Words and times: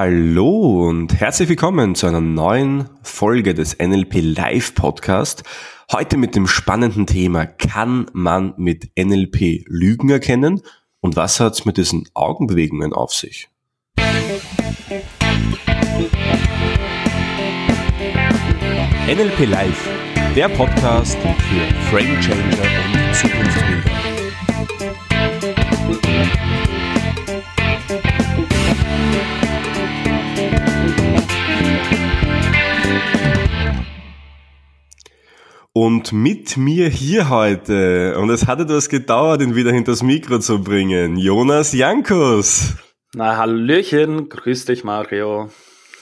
Hallo 0.00 0.86
und 0.88 1.18
herzlich 1.18 1.48
willkommen 1.48 1.96
zu 1.96 2.06
einer 2.06 2.20
neuen 2.20 2.88
Folge 3.02 3.52
des 3.52 3.76
NLP 3.80 4.20
Live 4.20 4.76
Podcast. 4.76 5.42
Heute 5.90 6.16
mit 6.16 6.36
dem 6.36 6.46
spannenden 6.46 7.04
Thema, 7.04 7.46
kann 7.46 8.06
man 8.12 8.54
mit 8.58 8.92
NLP 8.96 9.64
Lügen 9.66 10.08
erkennen 10.08 10.62
und 11.00 11.16
was 11.16 11.40
hat 11.40 11.54
es 11.54 11.64
mit 11.64 11.78
diesen 11.78 12.08
Augenbewegungen 12.14 12.92
auf 12.92 13.12
sich? 13.12 13.48
NLP 19.08 19.46
Live, 19.50 19.88
der 20.36 20.48
Podcast 20.50 21.18
für 21.18 21.74
Frame 21.90 22.20
Changer 22.20 22.44
und 22.46 23.16
Zukunftsbilder. 23.16 24.07
Und 35.80 36.12
mit 36.12 36.56
mir 36.56 36.88
hier 36.88 37.28
heute, 37.28 38.18
und 38.18 38.30
es 38.30 38.48
hat 38.48 38.58
etwas 38.58 38.88
gedauert, 38.88 39.42
ihn 39.42 39.54
wieder 39.54 39.70
hinters 39.70 40.02
Mikro 40.02 40.40
zu 40.40 40.60
bringen, 40.60 41.16
Jonas 41.16 41.72
Jankus. 41.72 42.74
Na, 43.14 43.36
Hallöchen, 43.36 44.28
grüß 44.28 44.64
dich, 44.64 44.82
Mario. 44.82 45.50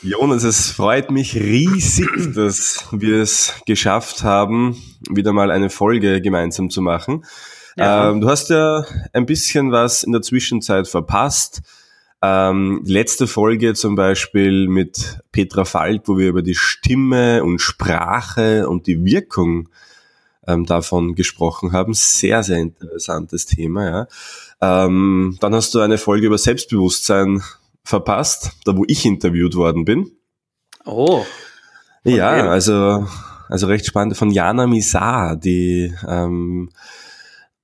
Jonas, 0.01 0.45
es 0.45 0.71
freut 0.71 1.11
mich 1.11 1.35
riesig, 1.35 2.09
dass 2.35 2.87
wir 2.91 3.21
es 3.21 3.53
geschafft 3.67 4.23
haben, 4.23 4.83
wieder 5.11 5.35
mal 5.35 5.51
eine 5.51 5.69
Folge 5.69 6.23
gemeinsam 6.23 6.71
zu 6.71 6.81
machen. 6.81 7.27
Ja. 7.77 8.09
Ähm, 8.09 8.23
du 8.23 8.31
hast 8.31 8.49
ja 8.49 8.83
ein 9.13 9.27
bisschen 9.27 9.73
was 9.73 10.05
in 10.05 10.13
der 10.13 10.23
Zwischenzeit 10.23 10.89
verpasst. 10.89 11.61
Ähm, 12.29 12.83
letzte 12.85 13.29
Folge 13.29 13.75
zum 13.75 13.95
Beispiel 13.95 14.67
mit 14.67 15.21
Petra 15.31 15.65
Falk, 15.65 16.09
wo 16.09 16.19
wir 16.19 16.29
über 16.29 16.43
die 16.43 16.57
Stimme 16.57 17.45
und 17.45 17.61
Sprache 17.61 18.69
und 18.69 18.89
die 18.89 19.05
Wirkung 19.05 19.69
ähm, 20.47 20.67
davon 20.67 21.15
gesprochen 21.15 21.71
haben. 21.71 21.95
Sehr, 21.95 22.43
sehr 22.43 22.59
interessantes 22.59 23.47
Thema. 23.47 24.09
Ja. 24.61 24.87
Ähm, 24.87 25.37
dann 25.41 25.55
hast 25.55 25.73
du 25.75 25.81
eine 25.81 25.99
Folge 25.99 26.27
über 26.27 26.39
Selbstbewusstsein 26.39 27.43
verpasst, 27.85 28.53
da 28.65 28.77
wo 28.77 28.85
ich 28.89 29.05
interviewt 29.07 29.55
worden 29.55 29.85
bin. 29.85 30.11
Oh. 30.85 31.25
Ja, 32.03 32.39
wem? 32.39 32.49
also, 32.49 33.07
also 33.49 33.67
recht 33.69 33.87
spannend 33.87 34.17
von 34.17 34.33
Jana 34.33 34.67
Misar, 34.67 35.37
die 35.37 35.95
ähm, 36.09 36.71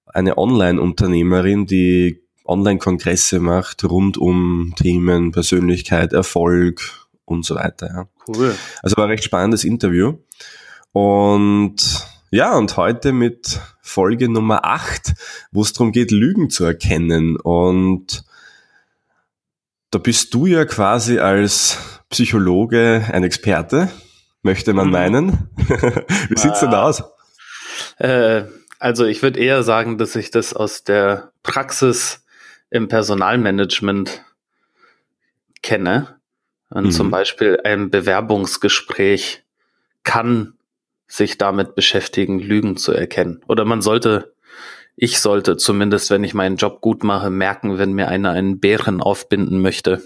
eine 0.07 0.39
Online-Unternehmerin, 0.39 1.67
die 1.67 2.22
Online-Kongresse 2.53 3.41
macht 3.41 3.85
rund 3.85 4.17
um 4.17 4.75
Themen 4.77 5.33
Persönlichkeit, 5.33 6.13
Erfolg 6.13 6.81
und 7.25 7.45
so 7.45 7.55
weiter. 7.55 7.87
Ja. 7.89 8.09
Cool. 8.29 8.55
Also 8.83 8.97
war 8.97 9.05
ein 9.05 9.11
recht 9.11 9.25
spannendes 9.25 9.65
Interview. 9.65 10.19
Und 10.93 12.07
ja, 12.31 12.57
und 12.57 12.77
heute 12.77 13.13
mit 13.13 13.61
Folge 13.81 14.29
Nummer 14.29 14.65
8, 14.65 15.15
wo 15.51 15.63
es 15.63 15.73
darum 15.73 15.93
geht, 15.93 16.11
Lügen 16.11 16.51
zu 16.51 16.65
erkennen. 16.65 17.37
Und 17.37 18.25
da 19.91 19.99
bist 19.99 20.33
du 20.33 20.47
ja 20.47 20.65
quasi 20.65 21.19
als 21.19 21.79
Psychologe 22.09 23.07
ein 23.13 23.25
Experte, 23.25 23.91
möchte 24.43 24.73
man 24.73 24.87
mhm. 24.87 24.93
meinen. 24.93 25.51
Wie 26.29 26.39
sieht's 26.39 26.61
denn 26.61 26.75
aus? 26.75 27.03
Äh, 27.99 28.45
also 28.79 29.05
ich 29.05 29.23
würde 29.23 29.39
eher 29.39 29.63
sagen, 29.63 29.99
dass 29.99 30.17
ich 30.17 30.31
das 30.31 30.55
aus 30.55 30.85
der 30.85 31.33
Praxis 31.43 32.25
im 32.73 32.89
Personalmanagement 32.89 34.25
kenne. 35.63 36.17
Und 36.71 36.87
mhm. 36.87 36.91
zum 36.91 37.11
Beispiel 37.11 37.61
ein 37.65 37.91
Bewerbungsgespräch 37.91 39.45
kann 40.05 40.55
sich 41.07 41.37
damit 41.37 41.75
beschäftigen, 41.75 42.39
Lügen 42.41 42.79
zu 42.79 42.93
erkennen. 42.93 43.43
Oder 43.47 43.67
man 43.67 43.83
sollte, 43.83 44.33
ich 44.97 45.21
sollte 45.21 45.59
zumindest, 45.59 46.11
wenn 46.11 46.25
ich 46.25 46.33
meinen 46.33 46.57
Job 46.57 46.81
gut 46.81 47.05
mache, 47.05 47.29
merken, 47.29 47.77
wenn 47.77 47.93
mir 47.93 48.09
einer 48.09 48.31
einen 48.31 48.59
Bären 48.59 49.03
aufbinden 49.03 49.61
möchte. 49.61 50.03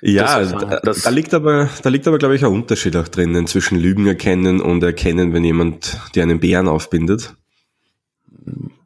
Ja, 0.00 0.40
das, 0.40 0.52
da, 0.52 0.80
das, 0.82 1.02
da 1.02 1.10
liegt 1.10 1.34
aber, 1.34 1.68
da 1.82 1.90
liegt 1.90 2.08
aber, 2.08 2.16
glaube 2.16 2.34
ich, 2.34 2.42
ein 2.42 2.50
Unterschied 2.50 2.96
auch 2.96 3.08
drinnen 3.08 3.46
zwischen 3.46 3.78
Lügen 3.78 4.06
erkennen 4.06 4.62
und 4.62 4.82
erkennen, 4.82 5.34
wenn 5.34 5.44
jemand 5.44 6.00
dir 6.14 6.22
einen 6.22 6.40
Bären 6.40 6.66
aufbindet. 6.66 7.34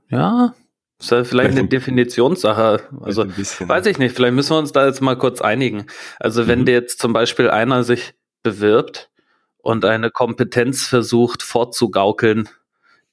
Ja, 0.09 0.53
ist 1.01 1.11
ja 1.11 1.25
vielleicht 1.25 1.59
eine 1.59 1.69
Definitionssache. 1.69 2.89
Also 3.01 3.27
weiß 3.27 3.87
ich 3.87 3.99
nicht, 3.99 4.15
vielleicht 4.15 4.35
müssen 4.35 4.51
wir 4.51 4.59
uns 4.59 4.73
da 4.73 4.87
jetzt 4.87 5.01
mal 5.01 5.17
kurz 5.17 5.41
einigen. 5.41 5.87
Also 6.19 6.47
wenn 6.47 6.61
mhm. 6.61 6.67
dir 6.67 6.73
jetzt 6.73 7.01
zum 7.01 7.13
Beispiel 7.13 7.51
einer 7.51 7.85
sich 7.85 8.15
bewirbt 8.43 9.11
und 9.59 9.85
eine 9.85 10.11
Kompetenz 10.11 10.87
versucht 10.87 11.43
vorzugaukeln, 11.43 12.49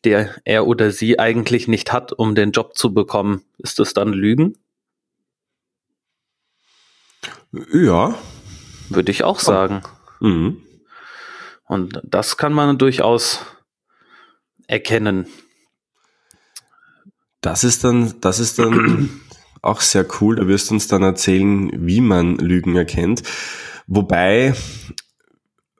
der 0.03 0.35
er 0.45 0.67
oder 0.67 0.91
sie 0.91 1.19
eigentlich 1.19 1.67
nicht 1.67 1.91
hat, 1.91 2.13
um 2.13 2.35
den 2.35 2.51
Job 2.51 2.75
zu 2.75 2.93
bekommen, 2.93 3.43
ist 3.57 3.79
das 3.79 3.93
dann 3.93 4.13
Lügen? 4.13 4.57
Ja. 7.73 8.15
Würde 8.89 9.11
ich 9.11 9.23
auch 9.23 9.39
sagen. 9.39 9.81
Mhm. 10.19 10.61
Und 11.65 12.01
das 12.03 12.37
kann 12.37 12.53
man 12.53 12.77
durchaus 12.77 13.45
erkennen. 14.67 15.27
Das 17.41 17.63
ist 17.63 17.83
dann, 17.83 18.13
das 18.21 18.39
ist 18.39 18.59
dann 18.59 19.09
auch 19.61 19.81
sehr 19.81 20.05
cool. 20.19 20.35
Da 20.35 20.47
wirst 20.47 20.69
du 20.69 20.75
uns 20.75 20.87
dann 20.87 21.03
erzählen, 21.03 21.71
wie 21.73 22.01
man 22.01 22.37
Lügen 22.37 22.75
erkennt. 22.75 23.23
Wobei 23.87 24.53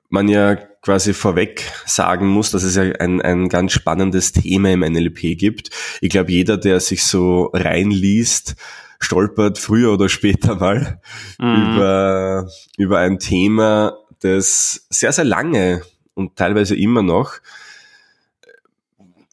man 0.08 0.28
ja 0.28 0.56
quasi 0.56 1.14
vorweg 1.14 1.62
sagen 1.86 2.26
muss, 2.26 2.50
dass 2.50 2.64
es 2.64 2.74
ja 2.74 2.82
ein, 2.82 3.22
ein 3.22 3.48
ganz 3.48 3.72
spannendes 3.72 4.32
Thema 4.32 4.72
im 4.72 4.80
NLP 4.80 5.38
gibt. 5.38 5.70
Ich 6.00 6.10
glaube, 6.10 6.32
jeder, 6.32 6.58
der 6.58 6.80
sich 6.80 7.04
so 7.04 7.50
reinliest, 7.54 8.56
stolpert 8.98 9.58
früher 9.58 9.92
oder 9.92 10.08
später 10.08 10.56
mal 10.56 11.00
mhm. 11.38 11.72
über, 11.72 12.48
über 12.76 12.98
ein 12.98 13.18
Thema, 13.18 13.96
das 14.20 14.86
sehr, 14.90 15.12
sehr 15.12 15.24
lange 15.24 15.82
und 16.14 16.36
teilweise 16.36 16.76
immer 16.76 17.02
noch 17.02 17.34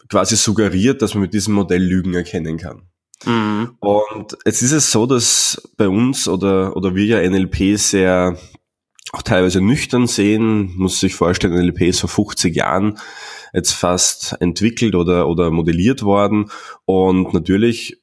quasi 0.10 0.36
suggeriert, 0.36 1.02
dass 1.02 1.14
man 1.14 1.22
mit 1.22 1.34
diesem 1.34 1.54
Modell 1.54 1.84
Lügen 1.84 2.14
erkennen 2.14 2.58
kann. 2.58 2.84
Mhm. 3.26 3.76
Und 3.80 4.38
jetzt 4.46 4.62
ist 4.62 4.72
es 4.72 4.92
so, 4.92 5.06
dass 5.06 5.62
bei 5.78 5.88
uns 5.88 6.28
oder, 6.28 6.76
oder 6.76 6.96
wir 6.96 7.06
ja 7.06 7.30
NLP 7.30 7.78
sehr 7.78 8.38
auch 9.12 9.22
teilweise 9.24 9.62
nüchtern 9.62 10.08
sehen, 10.08 10.74
muss 10.76 11.00
sich 11.00 11.16
vorstellen, 11.16 11.54
NLP 11.54 11.82
ist 11.82 12.02
vor 12.02 12.10
50 12.10 12.56
Jahren 12.56 13.00
jetzt 13.54 13.74
fast 13.74 14.36
entwickelt 14.40 14.94
oder, 14.94 15.28
oder 15.28 15.50
modelliert 15.50 16.04
worden. 16.04 16.52
Und 16.86 17.34
natürlich 17.34 18.00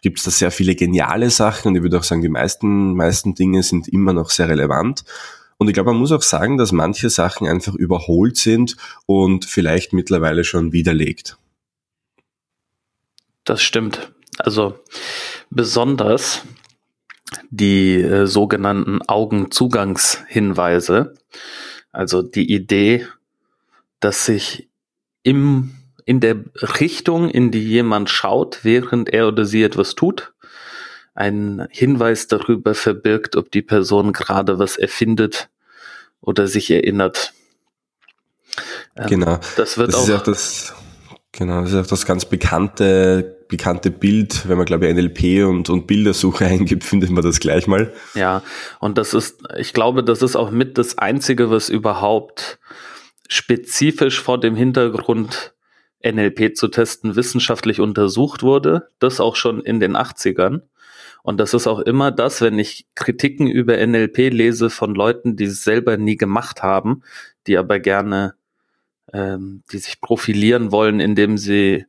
gibt 0.00 0.18
es 0.18 0.24
da 0.24 0.30
sehr 0.30 0.50
viele 0.50 0.74
geniale 0.74 1.30
Sachen 1.30 1.68
und 1.68 1.76
ich 1.76 1.82
würde 1.82 1.98
auch 1.98 2.04
sagen, 2.04 2.22
die 2.22 2.28
meisten, 2.28 2.94
meisten 2.94 3.34
Dinge 3.34 3.62
sind 3.62 3.88
immer 3.88 4.12
noch 4.12 4.30
sehr 4.30 4.48
relevant. 4.48 5.04
Und 5.62 5.68
ich 5.68 5.74
glaube, 5.74 5.92
man 5.92 6.00
muss 6.00 6.10
auch 6.10 6.22
sagen, 6.22 6.58
dass 6.58 6.72
manche 6.72 7.08
Sachen 7.08 7.46
einfach 7.46 7.76
überholt 7.76 8.36
sind 8.36 8.76
und 9.06 9.44
vielleicht 9.44 9.92
mittlerweile 9.92 10.42
schon 10.42 10.72
widerlegt. 10.72 11.38
Das 13.44 13.62
stimmt. 13.62 14.10
Also 14.38 14.74
besonders 15.50 16.42
die 17.50 18.00
äh, 18.00 18.26
sogenannten 18.26 19.02
Augenzugangshinweise, 19.02 21.14
also 21.92 22.22
die 22.22 22.52
Idee, 22.52 23.06
dass 24.00 24.26
sich 24.26 24.68
im, 25.22 25.76
in 26.04 26.18
der 26.18 26.42
Richtung, 26.80 27.30
in 27.30 27.52
die 27.52 27.62
jemand 27.62 28.10
schaut, 28.10 28.64
während 28.64 29.10
er 29.10 29.28
oder 29.28 29.44
sie 29.44 29.62
etwas 29.62 29.94
tut, 29.94 30.31
ein 31.14 31.66
Hinweis 31.70 32.26
darüber 32.26 32.74
verbirgt, 32.74 33.36
ob 33.36 33.50
die 33.50 33.62
Person 33.62 34.12
gerade 34.12 34.58
was 34.58 34.76
erfindet 34.76 35.50
oder 36.20 36.46
sich 36.46 36.70
erinnert. 36.70 37.34
Ähm, 38.96 39.06
genau. 39.08 39.38
Das 39.56 39.78
wird 39.78 39.88
das 39.88 39.96
auch, 39.96 40.08
ist 40.08 40.14
auch 40.14 40.22
das, 40.22 40.74
genau, 41.32 41.62
das 41.62 41.72
ist 41.72 41.86
auch 41.86 41.86
das 41.86 42.06
ganz 42.06 42.24
bekannte, 42.24 43.44
bekannte 43.48 43.90
Bild. 43.90 44.48
Wenn 44.48 44.56
man, 44.56 44.66
glaube 44.66 44.86
ich, 44.86 44.94
NLP 44.94 45.46
und, 45.46 45.68
und 45.68 45.86
Bildersuche 45.86 46.44
eingibt, 46.46 46.84
findet 46.84 47.10
man 47.10 47.22
das 47.22 47.40
gleich 47.40 47.66
mal. 47.66 47.92
Ja, 48.14 48.42
und 48.80 48.98
das 48.98 49.14
ist, 49.14 49.42
ich 49.56 49.72
glaube, 49.72 50.04
das 50.04 50.22
ist 50.22 50.36
auch 50.36 50.50
mit 50.50 50.78
das 50.78 50.98
Einzige, 50.98 51.50
was 51.50 51.68
überhaupt 51.68 52.58
spezifisch 53.28 54.20
vor 54.20 54.38
dem 54.40 54.56
Hintergrund 54.56 55.54
NLP 56.04 56.56
zu 56.56 56.68
testen 56.68 57.16
wissenschaftlich 57.16 57.80
untersucht 57.80 58.42
wurde. 58.42 58.88
Das 58.98 59.20
auch 59.20 59.36
schon 59.36 59.60
in 59.60 59.80
den 59.80 59.96
80ern. 59.96 60.62
Und 61.22 61.38
das 61.38 61.54
ist 61.54 61.66
auch 61.66 61.78
immer 61.78 62.10
das, 62.10 62.40
wenn 62.40 62.58
ich 62.58 62.86
Kritiken 62.94 63.46
über 63.46 63.84
NLP 63.84 64.32
lese 64.32 64.70
von 64.70 64.94
Leuten, 64.94 65.36
die 65.36 65.44
es 65.44 65.62
selber 65.62 65.96
nie 65.96 66.16
gemacht 66.16 66.62
haben, 66.62 67.02
die 67.46 67.56
aber 67.56 67.78
gerne, 67.78 68.34
ähm, 69.12 69.62
die 69.70 69.78
sich 69.78 70.00
profilieren 70.00 70.72
wollen, 70.72 70.98
indem 70.98 71.38
sie 71.38 71.86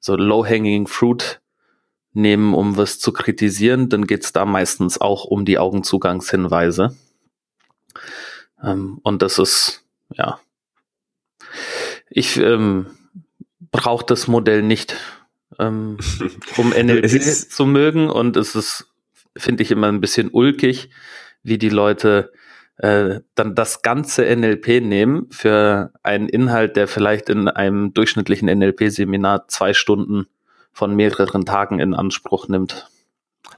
so 0.00 0.16
low-hanging 0.16 0.88
fruit 0.88 1.40
nehmen, 2.12 2.54
um 2.54 2.76
was 2.76 2.98
zu 2.98 3.12
kritisieren, 3.12 3.88
dann 3.88 4.06
geht 4.06 4.24
es 4.24 4.32
da 4.32 4.44
meistens 4.44 5.00
auch 5.00 5.24
um 5.24 5.44
die 5.44 5.58
Augenzugangshinweise. 5.58 6.96
Ähm, 8.62 8.98
und 9.02 9.22
das 9.22 9.38
ist, 9.38 9.84
ja, 10.10 10.40
ich 12.10 12.36
ähm, 12.36 12.86
brauche 13.70 14.04
das 14.04 14.26
Modell 14.26 14.62
nicht, 14.62 14.96
ähm, 15.58 15.98
um 16.56 16.70
NLP 16.70 17.22
zu 17.22 17.66
mögen. 17.66 18.10
Und 18.10 18.36
es 18.36 18.54
ist, 18.54 18.86
finde 19.36 19.62
ich, 19.62 19.70
immer 19.70 19.88
ein 19.88 20.00
bisschen 20.00 20.30
ulkig, 20.30 20.90
wie 21.42 21.58
die 21.58 21.68
Leute 21.68 22.32
äh, 22.76 23.20
dann 23.34 23.54
das 23.54 23.82
ganze 23.82 24.24
NLP 24.34 24.82
nehmen 24.82 25.26
für 25.30 25.92
einen 26.02 26.28
Inhalt, 26.28 26.76
der 26.76 26.88
vielleicht 26.88 27.28
in 27.28 27.48
einem 27.48 27.94
durchschnittlichen 27.94 28.48
NLP-Seminar 28.48 29.48
zwei 29.48 29.72
Stunden 29.72 30.26
von 30.72 30.96
mehreren 30.96 31.44
Tagen 31.44 31.78
in 31.80 31.94
Anspruch 31.94 32.48
nimmt. 32.48 32.88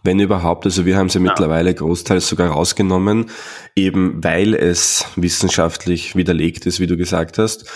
Wenn 0.03 0.21
überhaupt, 0.21 0.67
also 0.67 0.85
wir 0.85 0.97
haben 0.97 1.09
sie 1.09 1.19
ja. 1.19 1.25
mittlerweile 1.25 1.73
großteils 1.73 2.29
sogar 2.29 2.51
rausgenommen, 2.51 3.31
eben 3.75 4.23
weil 4.23 4.55
es 4.55 5.07
wissenschaftlich 5.17 6.17
widerlegt 6.17 6.67
ist, 6.67 6.81
wie 6.81 6.87
du 6.87 6.97
gesagt 6.97 7.39
hast. 7.39 7.71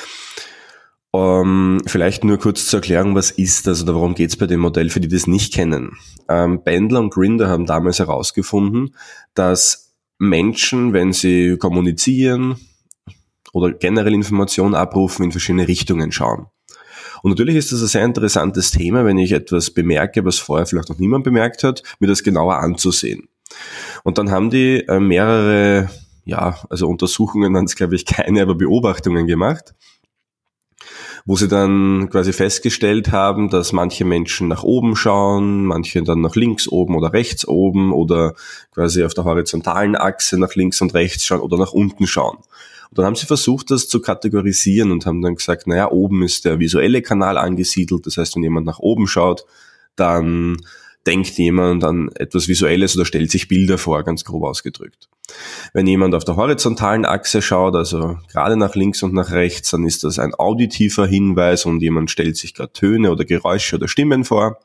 Ähm, 1.19 1.82
vielleicht 1.85 2.23
nur 2.23 2.38
kurz 2.38 2.67
zur 2.67 2.79
Erklärung, 2.79 3.17
was 3.17 3.32
ist 3.32 3.67
das 3.67 3.82
oder 3.82 3.94
worum 3.94 4.15
geht 4.15 4.31
es 4.31 4.37
bei 4.37 4.47
dem 4.47 4.61
Modell, 4.61 4.88
für 4.88 5.00
die 5.00 5.09
das 5.09 5.26
nicht 5.26 5.53
kennen. 5.53 5.97
Ähm, 6.29 6.62
Bendler 6.62 7.00
und 7.00 7.12
Grinder 7.12 7.49
haben 7.49 7.67
damals 7.67 7.99
herausgefunden, 7.99 8.94
dass 9.35 9.97
Menschen, 10.19 10.93
wenn 10.93 11.12
sie 11.12 11.56
kommunizieren 11.59 12.56
oder 13.53 13.73
generell 13.73 14.15
Informationen 14.15 14.76
abrufen, 14.76 15.25
in 15.25 15.32
verschiedene 15.32 15.67
Richtungen 15.67 16.12
schauen. 16.12 16.47
Und 17.25 17.31
natürlich 17.31 17.56
ist 17.56 17.73
das 17.73 17.81
ein 17.81 17.88
sehr 17.88 18.05
interessantes 18.05 18.70
Thema, 18.70 19.05
wenn 19.05 19.19
ich 19.19 19.32
etwas 19.32 19.73
bemerke, 19.73 20.25
was 20.25 20.38
vorher 20.38 20.67
vielleicht 20.67 20.88
noch 20.88 21.00
niemand 21.00 21.25
bemerkt 21.25 21.65
hat, 21.65 21.82
mir 21.99 22.06
das 22.06 22.23
genauer 22.23 22.59
anzusehen. 22.59 23.29
Und 24.05 24.19
dann 24.19 24.31
haben 24.31 24.50
die 24.50 24.85
äh, 24.87 25.00
mehrere, 25.00 25.91
ja, 26.25 26.59
also 26.70 26.87
Untersuchungen 26.87 27.53
waren 27.55 27.65
es 27.65 27.75
glaube 27.75 27.97
ich 27.97 28.05
keine, 28.05 28.41
aber 28.41 28.55
Beobachtungen 28.55 29.26
gemacht 29.26 29.75
wo 31.28 31.36
sie 31.36 31.46
dann 31.46 32.08
quasi 32.08 32.32
festgestellt 32.32 33.12
haben, 33.12 33.50
dass 33.50 33.75
manche 33.75 34.06
Menschen 34.06 34.48
nach 34.48 34.62
oben 34.62 34.96
schauen, 34.96 35.66
manche 35.66 36.02
dann 36.02 36.22
nach 36.22 36.36
links 36.36 36.66
oben 36.66 36.96
oder 36.96 37.12
rechts 37.12 37.46
oben 37.46 37.92
oder 37.92 38.32
quasi 38.72 39.04
auf 39.04 39.12
der 39.12 39.25
horizontalen 39.25 39.94
Achse 39.94 40.38
nach 40.40 40.54
links 40.54 40.80
und 40.80 40.94
rechts 40.94 41.26
schauen 41.26 41.40
oder 41.40 41.58
nach 41.58 41.72
unten 41.72 42.06
schauen. 42.06 42.38
Und 42.38 42.96
dann 42.96 43.04
haben 43.04 43.14
sie 43.14 43.26
versucht, 43.26 43.70
das 43.70 43.88
zu 43.88 44.00
kategorisieren 44.00 44.90
und 44.90 45.04
haben 45.04 45.20
dann 45.20 45.34
gesagt, 45.34 45.66
naja, 45.66 45.90
oben 45.90 46.22
ist 46.22 46.46
der 46.46 46.60
visuelle 46.60 47.02
Kanal 47.02 47.36
angesiedelt. 47.36 48.06
Das 48.06 48.16
heißt, 48.16 48.34
wenn 48.34 48.42
jemand 48.42 48.64
nach 48.64 48.78
oben 48.78 49.06
schaut, 49.06 49.44
dann 49.96 50.56
denkt 51.08 51.38
jemand 51.38 51.84
an 51.84 52.10
etwas 52.16 52.49
Visuelles 52.49 52.94
oder 52.94 53.06
stellt 53.06 53.31
sich 53.31 53.49
Bilder 53.49 53.78
vor, 53.78 54.05
ganz 54.05 54.25
grob 54.25 54.44
ausgedrückt. 54.44 55.08
Wenn 55.72 55.87
jemand 55.87 56.14
auf 56.14 56.25
der 56.25 56.37
horizontalen 56.37 57.06
Achse 57.06 57.40
schaut, 57.40 57.75
also 57.75 58.19
gerade 58.31 58.58
nach 58.58 58.75
links 58.75 59.02
und 59.02 59.14
nach 59.14 59.31
rechts, 59.32 59.70
dann 59.70 59.87
ist 59.87 60.05
das 60.05 60.19
ein 60.19 60.34
auditiver 60.34 61.06
Hinweis 61.06 61.64
und 61.64 61.81
jemand 61.81 62.10
stellt 62.10 62.37
sich 62.37 62.52
gerade 62.52 62.75
Töne 62.75 63.10
oder 63.10 63.25
Geräusche 63.25 63.76
oder 63.76 63.88
Stimmen 63.88 64.25
vor. 64.25 64.60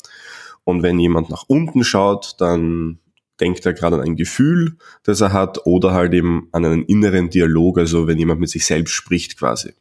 Und 0.66 0.84
wenn 0.84 1.00
jemand 1.00 1.30
nach 1.30 1.46
unten 1.48 1.86
schaut, 1.86 2.36
dann 2.40 3.00
denkt 3.40 3.66
er 3.66 3.74
gerade 3.74 3.96
an 3.96 4.02
ein 4.02 4.16
Gefühl, 4.18 4.78
das 5.04 5.22
er 5.22 5.32
hat, 5.32 5.66
oder 5.66 5.94
halt 5.94 6.14
eben 6.14 6.50
an 6.52 6.66
einen 6.66 6.84
inneren 6.84 7.30
Dialog, 7.30 7.78
also 7.78 8.06
wenn 8.06 8.20
jemand 8.20 8.42
mit 8.42 8.50
sich 8.50 8.66
selbst 8.66 8.92
spricht 8.92 9.40
quasi. 9.40 9.74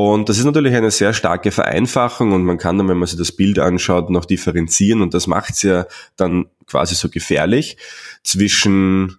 Und 0.00 0.28
das 0.28 0.38
ist 0.38 0.44
natürlich 0.44 0.76
eine 0.76 0.92
sehr 0.92 1.12
starke 1.12 1.50
Vereinfachung 1.50 2.30
und 2.30 2.44
man 2.44 2.56
kann 2.56 2.78
dann, 2.78 2.88
wenn 2.88 2.98
man 2.98 3.08
sich 3.08 3.18
das 3.18 3.32
Bild 3.32 3.58
anschaut, 3.58 4.10
noch 4.10 4.26
differenzieren 4.26 5.02
und 5.02 5.12
das 5.12 5.26
macht 5.26 5.54
es 5.54 5.62
ja 5.62 5.86
dann 6.14 6.46
quasi 6.66 6.94
so 6.94 7.08
gefährlich 7.08 7.76
zwischen 8.22 9.18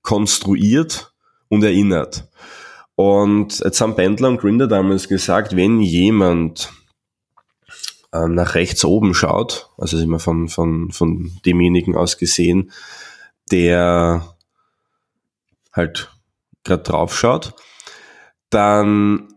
konstruiert 0.00 1.12
und 1.48 1.64
erinnert. 1.64 2.26
Und 2.94 3.58
jetzt 3.58 3.82
haben 3.82 3.94
Pendler 3.94 4.28
und 4.28 4.40
Grinder 4.40 4.68
damals 4.68 5.06
gesagt, 5.06 5.54
wenn 5.54 5.82
jemand 5.82 6.72
äh, 8.12 8.26
nach 8.26 8.54
rechts 8.54 8.86
oben 8.86 9.12
schaut, 9.12 9.68
also 9.76 9.98
immer 9.98 10.18
von, 10.18 10.48
von, 10.48 10.92
von 10.92 11.30
demjenigen 11.44 11.94
aus 11.94 12.16
gesehen, 12.16 12.72
der 13.50 14.34
halt 15.74 16.10
gerade 16.64 16.84
drauf 16.84 17.18
schaut, 17.18 17.52
dann 18.48 19.34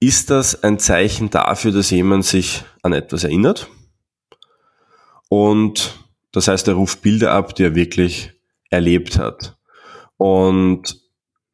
ist 0.00 0.30
das 0.30 0.62
ein 0.62 0.78
Zeichen 0.78 1.30
dafür, 1.30 1.72
dass 1.72 1.90
jemand 1.90 2.24
sich 2.24 2.64
an 2.82 2.92
etwas 2.92 3.24
erinnert. 3.24 3.68
Und 5.28 6.04
das 6.32 6.48
heißt, 6.48 6.68
er 6.68 6.74
ruft 6.74 7.02
Bilder 7.02 7.32
ab, 7.32 7.54
die 7.54 7.64
er 7.64 7.74
wirklich 7.74 8.32
erlebt 8.70 9.18
hat. 9.18 9.56
Und 10.16 11.00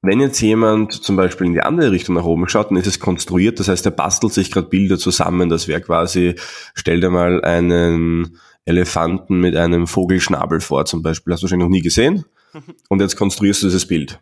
wenn 0.02 0.20
jetzt 0.20 0.41
jemand 0.41 0.93
zum 0.93 1.17
Beispiel 1.17 1.46
in 1.46 1.55
die 1.55 1.62
andere 1.62 1.91
Richtung 1.91 2.14
nach 2.14 2.25
oben 2.25 2.49
schaut, 2.49 2.70
dann 2.70 2.76
ist 2.76 2.87
es 2.87 3.00
konstruiert, 3.00 3.58
das 3.58 3.69
heißt, 3.69 3.87
er 3.87 3.93
bastelt 3.93 4.35
sich 4.35 4.50
gerade 4.50 4.69
Bilder 4.69 4.99
zusammen. 4.99 5.49
Das 5.49 5.67
wäre 5.67 5.81
quasi, 5.81 6.35
stell 6.75 7.00
dir 7.00 7.11
mal 7.11 7.43
einen 7.43 8.38
Elefanten 8.67 9.40
mit 9.40 9.56
einem 9.56 9.87
Vogelschnabel 9.87 10.61
vor 10.61 10.85
zum 10.85 11.02
Beispiel. 11.02 11.32
Hast 11.32 11.43
du 11.43 11.44
wahrscheinlich 11.44 11.67
noch 11.67 11.73
nie 11.73 11.82
gesehen. 11.82 12.25
Und 12.88 13.00
jetzt 13.00 13.17
konstruierst 13.17 13.62
du 13.62 13.67
dieses 13.67 13.87
Bild. 13.87 14.20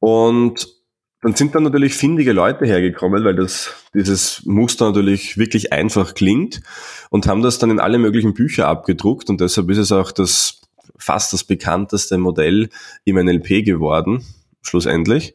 Und 0.00 0.77
dann 1.22 1.34
sind 1.34 1.54
dann 1.54 1.64
natürlich 1.64 1.94
findige 1.94 2.32
Leute 2.32 2.64
hergekommen, 2.64 3.24
weil 3.24 3.34
das, 3.34 3.74
dieses 3.94 4.44
Muster 4.46 4.86
natürlich 4.86 5.36
wirklich 5.36 5.72
einfach 5.72 6.14
klingt 6.14 6.60
und 7.10 7.26
haben 7.26 7.42
das 7.42 7.58
dann 7.58 7.70
in 7.70 7.80
alle 7.80 7.98
möglichen 7.98 8.34
Bücher 8.34 8.68
abgedruckt 8.68 9.28
und 9.28 9.40
deshalb 9.40 9.68
ist 9.70 9.78
es 9.78 9.92
auch 9.92 10.12
das 10.12 10.62
fast 10.96 11.32
das 11.32 11.44
bekannteste 11.44 12.18
Modell 12.18 12.68
im 13.04 13.16
NLP 13.16 13.64
geworden, 13.64 14.24
schlussendlich. 14.62 15.34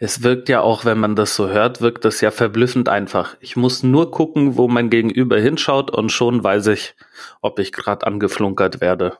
Es 0.00 0.22
wirkt 0.22 0.48
ja 0.48 0.60
auch, 0.60 0.84
wenn 0.84 0.98
man 0.98 1.14
das 1.14 1.36
so 1.36 1.48
hört, 1.48 1.80
wirkt 1.80 2.04
das 2.04 2.20
ja 2.20 2.30
verblüffend 2.30 2.88
einfach. 2.88 3.36
Ich 3.40 3.56
muss 3.56 3.82
nur 3.82 4.10
gucken, 4.10 4.56
wo 4.56 4.66
mein 4.68 4.90
Gegenüber 4.90 5.38
hinschaut 5.38 5.90
und 5.90 6.10
schon 6.10 6.42
weiß 6.42 6.66
ich, 6.68 6.94
ob 7.40 7.58
ich 7.58 7.72
gerade 7.72 8.06
angeflunkert 8.06 8.80
werde. 8.80 9.18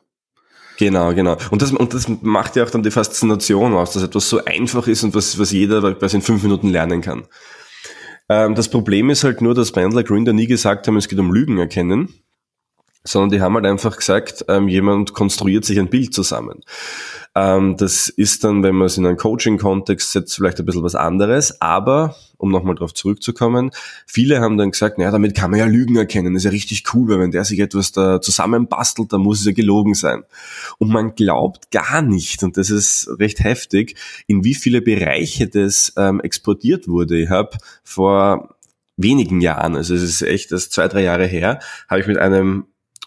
Genau, 0.77 1.13
genau. 1.13 1.37
Und 1.51 1.61
das, 1.61 1.71
und 1.71 1.93
das 1.93 2.07
macht 2.21 2.55
ja 2.55 2.63
auch 2.63 2.69
dann 2.69 2.83
die 2.83 2.91
Faszination 2.91 3.73
aus, 3.73 3.93
dass 3.93 4.03
etwas 4.03 4.29
so 4.29 4.43
einfach 4.43 4.87
ist 4.87 5.03
und 5.03 5.15
was, 5.15 5.39
was 5.39 5.51
jeder 5.51 5.93
quasi 5.95 6.17
in 6.17 6.21
fünf 6.21 6.43
Minuten 6.43 6.69
lernen 6.69 7.01
kann. 7.01 7.25
Ähm, 8.27 8.55
das 8.55 8.69
Problem 8.69 9.09
ist 9.09 9.23
halt 9.23 9.41
nur, 9.41 9.53
dass 9.53 9.71
Bandler 9.71 10.03
Grinder 10.03 10.33
nie 10.33 10.47
gesagt 10.47 10.87
haben, 10.87 10.97
es 10.97 11.07
geht 11.07 11.19
um 11.19 11.31
Lügen 11.31 11.57
erkennen, 11.57 12.09
sondern 13.05 13.29
die 13.29 13.41
haben 13.41 13.55
halt 13.55 13.65
einfach 13.65 13.97
gesagt, 13.97 14.45
ähm, 14.47 14.67
jemand 14.67 15.13
konstruiert 15.13 15.63
sich 15.63 15.79
ein 15.79 15.89
Bild 15.89 16.13
zusammen. 16.13 16.61
Ähm, 17.35 17.77
das 17.77 18.09
ist 18.09 18.43
dann, 18.43 18.63
wenn 18.63 18.75
man 18.75 18.87
es 18.87 18.97
in 18.97 19.05
einen 19.05 19.17
Coaching-Kontext 19.17 20.11
setzt, 20.11 20.35
vielleicht 20.35 20.59
ein 20.59 20.65
bisschen 20.65 20.83
was 20.83 20.95
anderes, 20.95 21.61
aber 21.61 22.15
um 22.37 22.51
nochmal 22.51 22.75
darauf 22.75 22.93
zurückzukommen, 22.93 23.71
viele 24.07 24.41
haben 24.41 24.57
dann 24.57 24.71
gesagt, 24.71 24.97
naja, 24.97 25.11
damit 25.11 25.35
kann 25.35 25.51
man 25.51 25.59
ja 25.59 25.65
Lügen 25.65 25.95
erkennen, 25.97 26.33
das 26.33 26.41
ist 26.41 26.45
ja 26.45 26.51
richtig 26.51 26.83
cool, 26.93 27.09
weil 27.09 27.19
wenn 27.19 27.31
der 27.31 27.45
sich 27.45 27.59
etwas 27.59 27.91
da 27.91 28.21
zusammenbastelt, 28.21 29.13
dann 29.13 29.21
muss 29.21 29.39
es 29.39 29.45
ja 29.45 29.51
gelogen 29.51 29.93
sein. 29.93 30.23
Und 30.77 30.89
man 30.89 31.15
glaubt 31.15 31.71
gar 31.71 32.01
nicht, 32.01 32.43
und 32.43 32.57
das 32.57 32.69
ist 32.69 33.09
recht 33.19 33.41
heftig, 33.41 33.95
in 34.27 34.43
wie 34.43 34.55
viele 34.55 34.81
Bereiche 34.81 35.47
das 35.47 35.93
ähm, 35.97 36.21
exportiert 36.21 36.87
wurde. 36.87 37.17
Ich 37.17 37.29
habe 37.29 37.57
vor 37.83 38.55
wenigen 38.97 39.41
Jahren, 39.41 39.75
also 39.75 39.93
es 39.93 40.03
ist 40.03 40.21
echt 40.21 40.51
das 40.51 40.69
zwei, 40.69 40.87
drei 40.87 41.03
Jahre 41.03 41.25
her, 41.25 41.59
habe 41.89 42.01
ich 42.01 42.07
mit 42.07 42.17
einem 42.17 42.65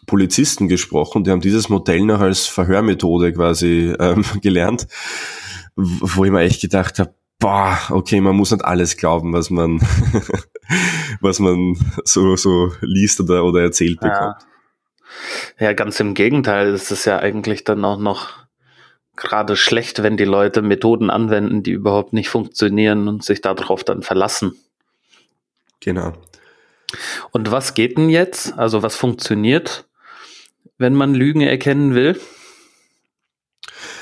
Polizisten 0.09 0.67
gesprochen, 0.67 1.23
die 1.23 1.31
haben 1.31 1.41
dieses 1.41 1.69
Modell 1.69 2.01
noch 2.01 2.21
als 2.21 2.47
Verhörmethode 2.47 3.33
quasi 3.33 3.95
ähm, 4.01 4.25
gelernt, 4.43 4.89
wo 5.77 6.25
ich 6.25 6.33
mir 6.33 6.41
echt 6.41 6.61
gedacht 6.61 6.99
habe, 6.99 7.15
boah, 7.39 7.79
okay, 7.91 8.21
man 8.21 8.35
muss 8.35 8.51
nicht 8.51 8.65
alles 8.65 8.97
glauben, 8.97 9.33
was 9.33 9.51
man, 9.51 9.81
was 11.21 11.39
man 11.39 11.77
so, 12.05 12.35
so 12.35 12.73
liest 12.81 13.21
oder, 13.21 13.45
oder 13.45 13.63
erzählt 13.63 14.01
bekommt. 14.01 14.43
Ja. 15.59 15.67
ja, 15.67 15.73
ganz 15.73 16.01
im 16.01 16.15
Gegenteil, 16.15 16.69
es 16.69 16.91
ist 16.91 17.05
ja 17.05 17.21
eigentlich 17.21 17.63
dann 17.63 17.85
auch 17.85 17.99
noch 17.99 18.49
gerade 19.15 19.57
schlecht, 19.57 20.03
wenn 20.03 20.17
die 20.17 20.25
Leute 20.25 20.63
Methoden 20.63 21.11
anwenden, 21.11 21.63
die 21.63 21.73
überhaupt 21.73 22.13
nicht 22.13 22.29
funktionieren 22.29 23.09
und 23.09 23.25
sich 23.25 23.41
darauf 23.41 23.85
dann 23.85 24.03
verlassen. 24.03 24.57
Genau. 25.81 26.13
Und 27.33 27.51
was 27.51 27.75
geht 27.75 27.99
denn 27.99 28.09
jetzt? 28.09 28.59
Also 28.59 28.83
was 28.83 28.97
funktioniert? 28.97 29.88
Wenn 30.79 30.95
man 30.95 31.15
Lügen 31.15 31.41
erkennen 31.41 31.95
will? 31.95 32.19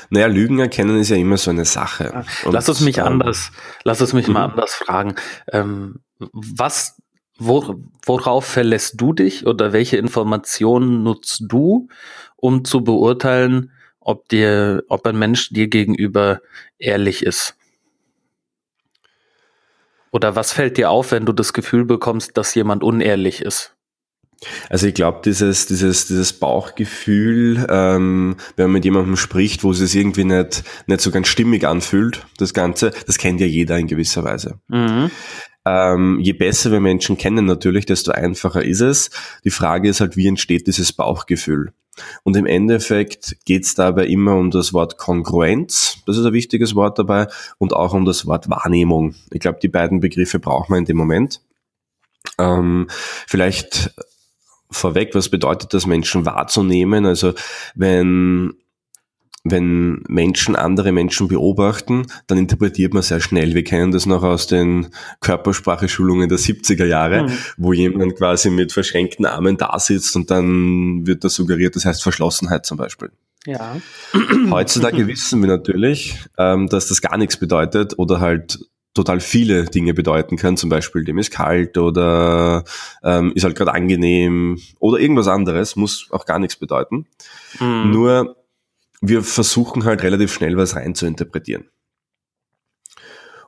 Naja, 0.09 0.27
Lügen 0.27 0.59
erkennen 0.59 0.99
ist 0.99 1.09
ja 1.09 1.17
immer 1.17 1.37
so 1.37 1.51
eine 1.51 1.65
Sache. 1.65 2.13
Ah, 2.13 2.23
lass 2.45 2.69
es 2.69 2.79
mich 2.79 2.99
ähm, 2.99 3.05
anders, 3.05 3.51
lass 3.83 3.99
es 3.99 4.13
mich 4.13 4.27
mal 4.27 4.47
mhm. 4.47 4.53
anders 4.53 4.75
fragen. 4.75 5.15
Ähm, 5.51 5.99
was, 6.19 7.01
wo, 7.37 7.75
worauf 8.05 8.45
verlässt 8.45 9.01
du 9.01 9.13
dich 9.13 9.45
oder 9.45 9.73
welche 9.73 9.97
Informationen 9.97 11.03
nutzt 11.03 11.43
du, 11.47 11.89
um 12.37 12.63
zu 12.63 12.83
beurteilen, 12.83 13.71
ob 13.99 14.29
dir, 14.29 14.83
ob 14.87 15.05
ein 15.05 15.19
Mensch 15.19 15.49
dir 15.49 15.67
gegenüber 15.67 16.41
ehrlich 16.77 17.23
ist? 17.23 17.55
Oder 20.11 20.35
was 20.35 20.53
fällt 20.53 20.77
dir 20.77 20.89
auf, 20.89 21.11
wenn 21.11 21.25
du 21.25 21.33
das 21.33 21.51
Gefühl 21.51 21.83
bekommst, 21.83 22.37
dass 22.37 22.55
jemand 22.55 22.81
unehrlich 22.81 23.41
ist? 23.41 23.76
Also 24.69 24.87
ich 24.87 24.93
glaube, 24.93 25.21
dieses, 25.25 25.65
dieses, 25.65 26.07
dieses 26.07 26.33
Bauchgefühl, 26.33 27.65
ähm, 27.69 28.35
wenn 28.55 28.65
man 28.65 28.73
mit 28.73 28.85
jemandem 28.85 29.17
spricht, 29.17 29.63
wo 29.63 29.71
es 29.71 29.79
sich 29.79 29.95
irgendwie 29.95 30.25
nicht, 30.25 30.63
nicht 30.85 31.01
so 31.01 31.11
ganz 31.11 31.27
stimmig 31.27 31.65
anfühlt, 31.65 32.25
das 32.37 32.53
Ganze, 32.53 32.91
das 33.07 33.17
kennt 33.17 33.41
ja 33.41 33.47
jeder 33.47 33.77
in 33.77 33.87
gewisser 33.87 34.23
Weise. 34.23 34.59
Mhm. 34.67 35.09
Ähm, 35.65 36.19
je 36.21 36.33
besser 36.33 36.71
wir 36.71 36.79
Menschen 36.79 37.17
kennen 37.17 37.45
natürlich, 37.45 37.85
desto 37.85 38.11
einfacher 38.11 38.63
ist 38.63 38.81
es. 38.81 39.09
Die 39.43 39.49
Frage 39.49 39.89
ist 39.89 39.99
halt, 39.99 40.15
wie 40.15 40.27
entsteht 40.27 40.67
dieses 40.67 40.93
Bauchgefühl? 40.93 41.73
Und 42.23 42.37
im 42.37 42.45
Endeffekt 42.45 43.37
geht 43.45 43.65
es 43.65 43.73
dabei 43.73 44.05
immer 44.05 44.35
um 44.35 44.51
das 44.51 44.71
Wort 44.71 44.97
Kongruenz, 44.97 45.97
das 46.05 46.17
ist 46.17 46.25
ein 46.25 46.33
wichtiges 46.33 46.75
Wort 46.75 46.99
dabei, 46.99 47.27
und 47.57 47.73
auch 47.73 47.93
um 47.93 48.05
das 48.05 48.27
Wort 48.27 48.49
Wahrnehmung. 48.49 49.15
Ich 49.31 49.39
glaube, 49.39 49.59
die 49.61 49.67
beiden 49.67 49.99
Begriffe 49.99 50.39
braucht 50.39 50.69
man 50.69 50.79
in 50.79 50.85
dem 50.85 50.97
Moment. 50.97 51.41
Ähm, 52.37 52.87
vielleicht 53.25 53.93
vorweg, 54.69 55.15
was 55.15 55.29
bedeutet 55.29 55.73
das, 55.73 55.85
Menschen 55.85 56.25
wahrzunehmen? 56.25 57.05
Also 57.05 57.33
wenn 57.75 58.53
wenn 59.49 60.03
Menschen 60.07 60.55
andere 60.55 60.91
Menschen 60.91 61.27
beobachten, 61.27 62.07
dann 62.27 62.37
interpretiert 62.37 62.93
man 62.93 63.03
sehr 63.03 63.21
schnell. 63.21 63.53
Wir 63.55 63.63
kennen 63.63 63.91
das 63.91 64.05
noch 64.05 64.23
aus 64.23 64.47
den 64.47 64.87
Körpersprache-Schulungen 65.21 66.29
der 66.29 66.37
70er 66.37 66.85
Jahre, 66.85 67.23
mhm. 67.23 67.37
wo 67.57 67.73
jemand 67.73 68.15
quasi 68.17 68.49
mit 68.49 68.73
verschränkten 68.73 69.25
Armen 69.25 69.57
da 69.57 69.77
sitzt 69.79 70.15
und 70.15 70.31
dann 70.31 71.05
wird 71.07 71.23
das 71.23 71.35
suggeriert, 71.35 71.75
das 71.75 71.85
heißt 71.85 72.03
Verschlossenheit 72.03 72.65
zum 72.65 72.77
Beispiel. 72.77 73.11
Ja. 73.45 73.77
Heutzutage 74.49 75.07
wissen 75.07 75.41
wir 75.41 75.47
natürlich, 75.47 76.17
ähm, 76.37 76.67
dass 76.67 76.87
das 76.87 77.01
gar 77.01 77.17
nichts 77.17 77.37
bedeutet 77.37 77.97
oder 77.97 78.19
halt 78.19 78.59
total 78.97 79.19
viele 79.19 79.65
Dinge 79.65 79.93
bedeuten 79.93 80.35
kann, 80.37 80.57
zum 80.57 80.69
Beispiel 80.69 81.05
dem 81.05 81.17
ist 81.17 81.31
kalt 81.31 81.77
oder 81.77 82.63
ähm, 83.03 83.31
ist 83.33 83.43
halt 83.43 83.55
gerade 83.55 83.73
angenehm 83.73 84.59
oder 84.79 84.99
irgendwas 84.99 85.27
anderes, 85.27 85.75
muss 85.75 86.07
auch 86.11 86.25
gar 86.25 86.39
nichts 86.39 86.57
bedeuten. 86.57 87.07
Mhm. 87.59 87.91
Nur 87.91 88.35
wir 89.01 89.23
versuchen 89.23 89.85
halt 89.85 90.03
relativ 90.03 90.33
schnell 90.33 90.57
was 90.57 90.75
rein 90.75 90.95
zu 90.95 91.05
interpretieren. 91.05 91.65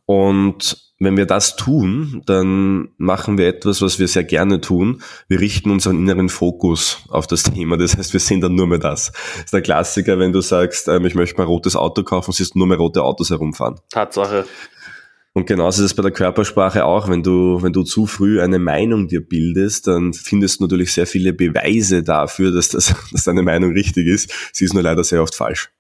Und 0.06 0.90
wenn 1.00 1.16
wir 1.16 1.26
das 1.26 1.56
tun, 1.56 2.24
dann 2.26 2.90
machen 2.98 3.38
wir 3.38 3.48
etwas, 3.48 3.82
was 3.82 4.00
wir 4.00 4.08
sehr 4.08 4.26
gerne 4.26 4.60
tun. 4.60 5.02
Wir 5.28 5.40
richten 5.40 5.72
unseren 5.72 5.98
inneren 5.98 6.30
Fokus 6.30 7.04
auf 7.10 7.26
das 7.26 7.44
Thema. 7.44 7.78
Das 7.78 7.96
heißt, 7.96 8.12
wir 8.12 8.20
sehen 8.20 8.42
dann 8.42 8.56
nur 8.56 8.68
mehr 8.68 8.80
das. 8.80 9.12
Das 9.12 9.46
ist 9.46 9.54
der 9.54 9.62
Klassiker, 9.62 10.20
wenn 10.20 10.34
du 10.34 10.42
sagst, 10.42 10.90
ähm, 10.90 11.06
ich 11.06 11.16
möchte 11.16 11.38
mal 11.38 11.44
ein 11.44 11.50
rotes 11.50 11.76
Auto 11.76 12.04
kaufen, 12.04 12.34
siehst 12.34 12.56
du 12.56 12.60
nur 12.60 12.68
mehr 12.68 12.78
rote 12.78 13.04
Autos 13.04 13.30
herumfahren. 13.30 13.80
Tatsache. 13.90 14.46
Und 15.40 15.46
genauso 15.46 15.86
ist 15.86 15.92
es 15.92 15.96
bei 15.96 16.04
der 16.04 16.12
Körpersprache 16.12 16.84
auch. 16.84 17.08
Wenn 17.08 17.24
du, 17.24 17.62
wenn 17.62 17.72
du 17.72 17.84
zu 17.84 18.08
früh 18.08 18.42
eine 18.42 18.60
Meinung 18.60 19.08
dir 19.08 19.26
bildest, 19.26 19.88
dann 19.88 20.12
findest 20.12 20.60
du 20.60 20.66
natürlich 20.66 20.92
sehr 20.92 21.08
viele 21.08 21.32
Beweise 21.32 22.04
dafür, 22.04 22.52
dass, 22.52 22.68
das, 22.68 22.94
dass 23.14 23.24
deine 23.24 23.42
Meinung 23.42 23.72
richtig 23.72 24.06
ist. 24.06 24.34
Sie 24.52 24.66
ist 24.66 24.74
nur 24.74 24.84
leider 24.84 25.02
sehr 25.06 25.24
oft 25.24 25.34
falsch. 25.34 25.70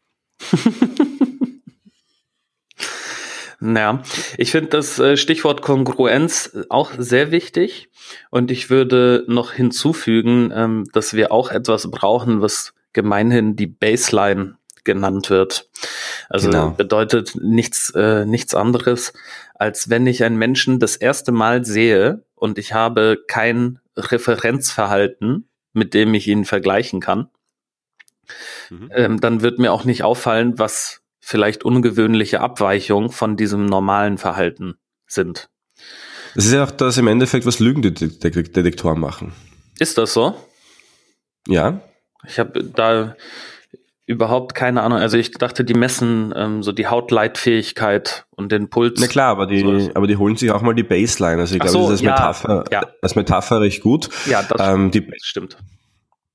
Naja, 3.62 4.04
ich 4.38 4.52
finde 4.52 4.70
das 4.70 5.00
äh, 5.00 5.18
Stichwort 5.18 5.62
Kongruenz 5.62 6.58
auch 6.70 6.94
sehr 6.98 7.30
wichtig 7.32 7.90
und 8.32 8.52
ich 8.52 8.70
würde 8.70 9.26
noch 9.28 9.52
hinzufügen, 9.52 10.54
ähm, 10.56 10.86
dass 10.94 11.14
wir 11.14 11.34
auch 11.34 11.52
etwas 11.52 11.92
brauchen, 11.92 12.42
was 12.42 12.74
gemeinhin 12.94 13.58
die 13.58 13.68
Baseline 13.68 14.56
genannt 14.86 15.30
wird. 15.30 15.70
Also 16.30 16.50
genau. 16.50 16.72
bedeutet 16.72 17.36
nichts, 17.36 17.92
äh, 17.96 18.26
nichts 18.26 18.54
anderes, 18.54 19.14
als 19.56 19.90
wenn 19.90 20.08
ich 20.08 20.24
einen 20.24 20.38
Menschen 20.38 20.80
das 20.80 20.96
erste 20.96 21.32
Mal 21.32 21.66
sehe 21.66 22.24
und 22.36 22.58
ich 22.58 22.74
habe 22.74 23.18
kein 23.28 23.80
Referenzverhalten, 23.98 25.50
mit 25.74 25.94
dem 25.94 26.14
ich 26.14 26.28
ihn 26.28 26.46
vergleichen 26.46 27.00
kann, 27.00 27.30
mhm. 28.70 28.92
ähm, 28.94 29.20
dann 29.20 29.42
wird 29.42 29.60
mir 29.60 29.72
auch 29.72 29.86
nicht 29.86 30.04
auffallen, 30.04 30.58
was 30.58 31.02
vielleicht 31.20 31.64
ungewöhnliche 31.64 32.40
Abweichungen 32.40 33.12
von 33.12 33.38
diesem 33.38 33.66
normalen 33.66 34.18
Verhalten 34.18 34.76
sind. 35.06 35.50
Das 36.36 36.46
ist 36.46 36.54
ja 36.54 36.64
auch 36.64 36.72
das 36.72 36.98
im 36.98 37.08
Endeffekt, 37.08 37.46
was 37.46 37.60
Lügendetektoren 37.60 39.00
machen. 39.00 39.34
Ist 39.80 39.98
das 39.98 40.14
so? 40.14 40.36
Ja. 41.48 41.82
Ich 42.28 42.40
habe 42.40 42.64
da 42.64 43.16
überhaupt 44.10 44.56
keine 44.56 44.82
Ahnung. 44.82 44.98
Also 44.98 45.18
ich 45.18 45.32
dachte, 45.32 45.64
die 45.64 45.76
messen 45.76 46.34
ähm, 46.36 46.64
so 46.64 46.72
die 46.72 46.88
Hautleitfähigkeit 46.88 48.26
und 48.32 48.52
den 48.52 48.72
Puls. 48.72 49.00
Na 49.00 49.06
klar, 49.06 49.30
aber 49.30 49.46
die, 49.46 49.60
so. 49.60 49.92
aber 49.94 50.08
die 50.08 50.18
holen 50.18 50.36
sich 50.36 50.50
auch 50.50 50.64
mal 50.64 50.74
die 50.74 50.82
Baseline. 50.82 51.40
Also 51.40 51.54
ich 51.54 51.62
glaube, 51.62 51.72
so, 51.72 51.92
das 51.92 52.02
ist 52.02 52.08
als, 52.08 52.42
ja, 52.42 52.50
Metapher, 52.50 52.64
ja. 52.72 52.82
als 53.04 53.16
Metapher 53.16 53.62
recht 53.62 53.84
gut. 53.84 54.10
Ja, 54.26 54.42
das 54.42 54.68
ähm, 54.68 54.90
die, 54.90 55.08
stimmt. 55.22 55.58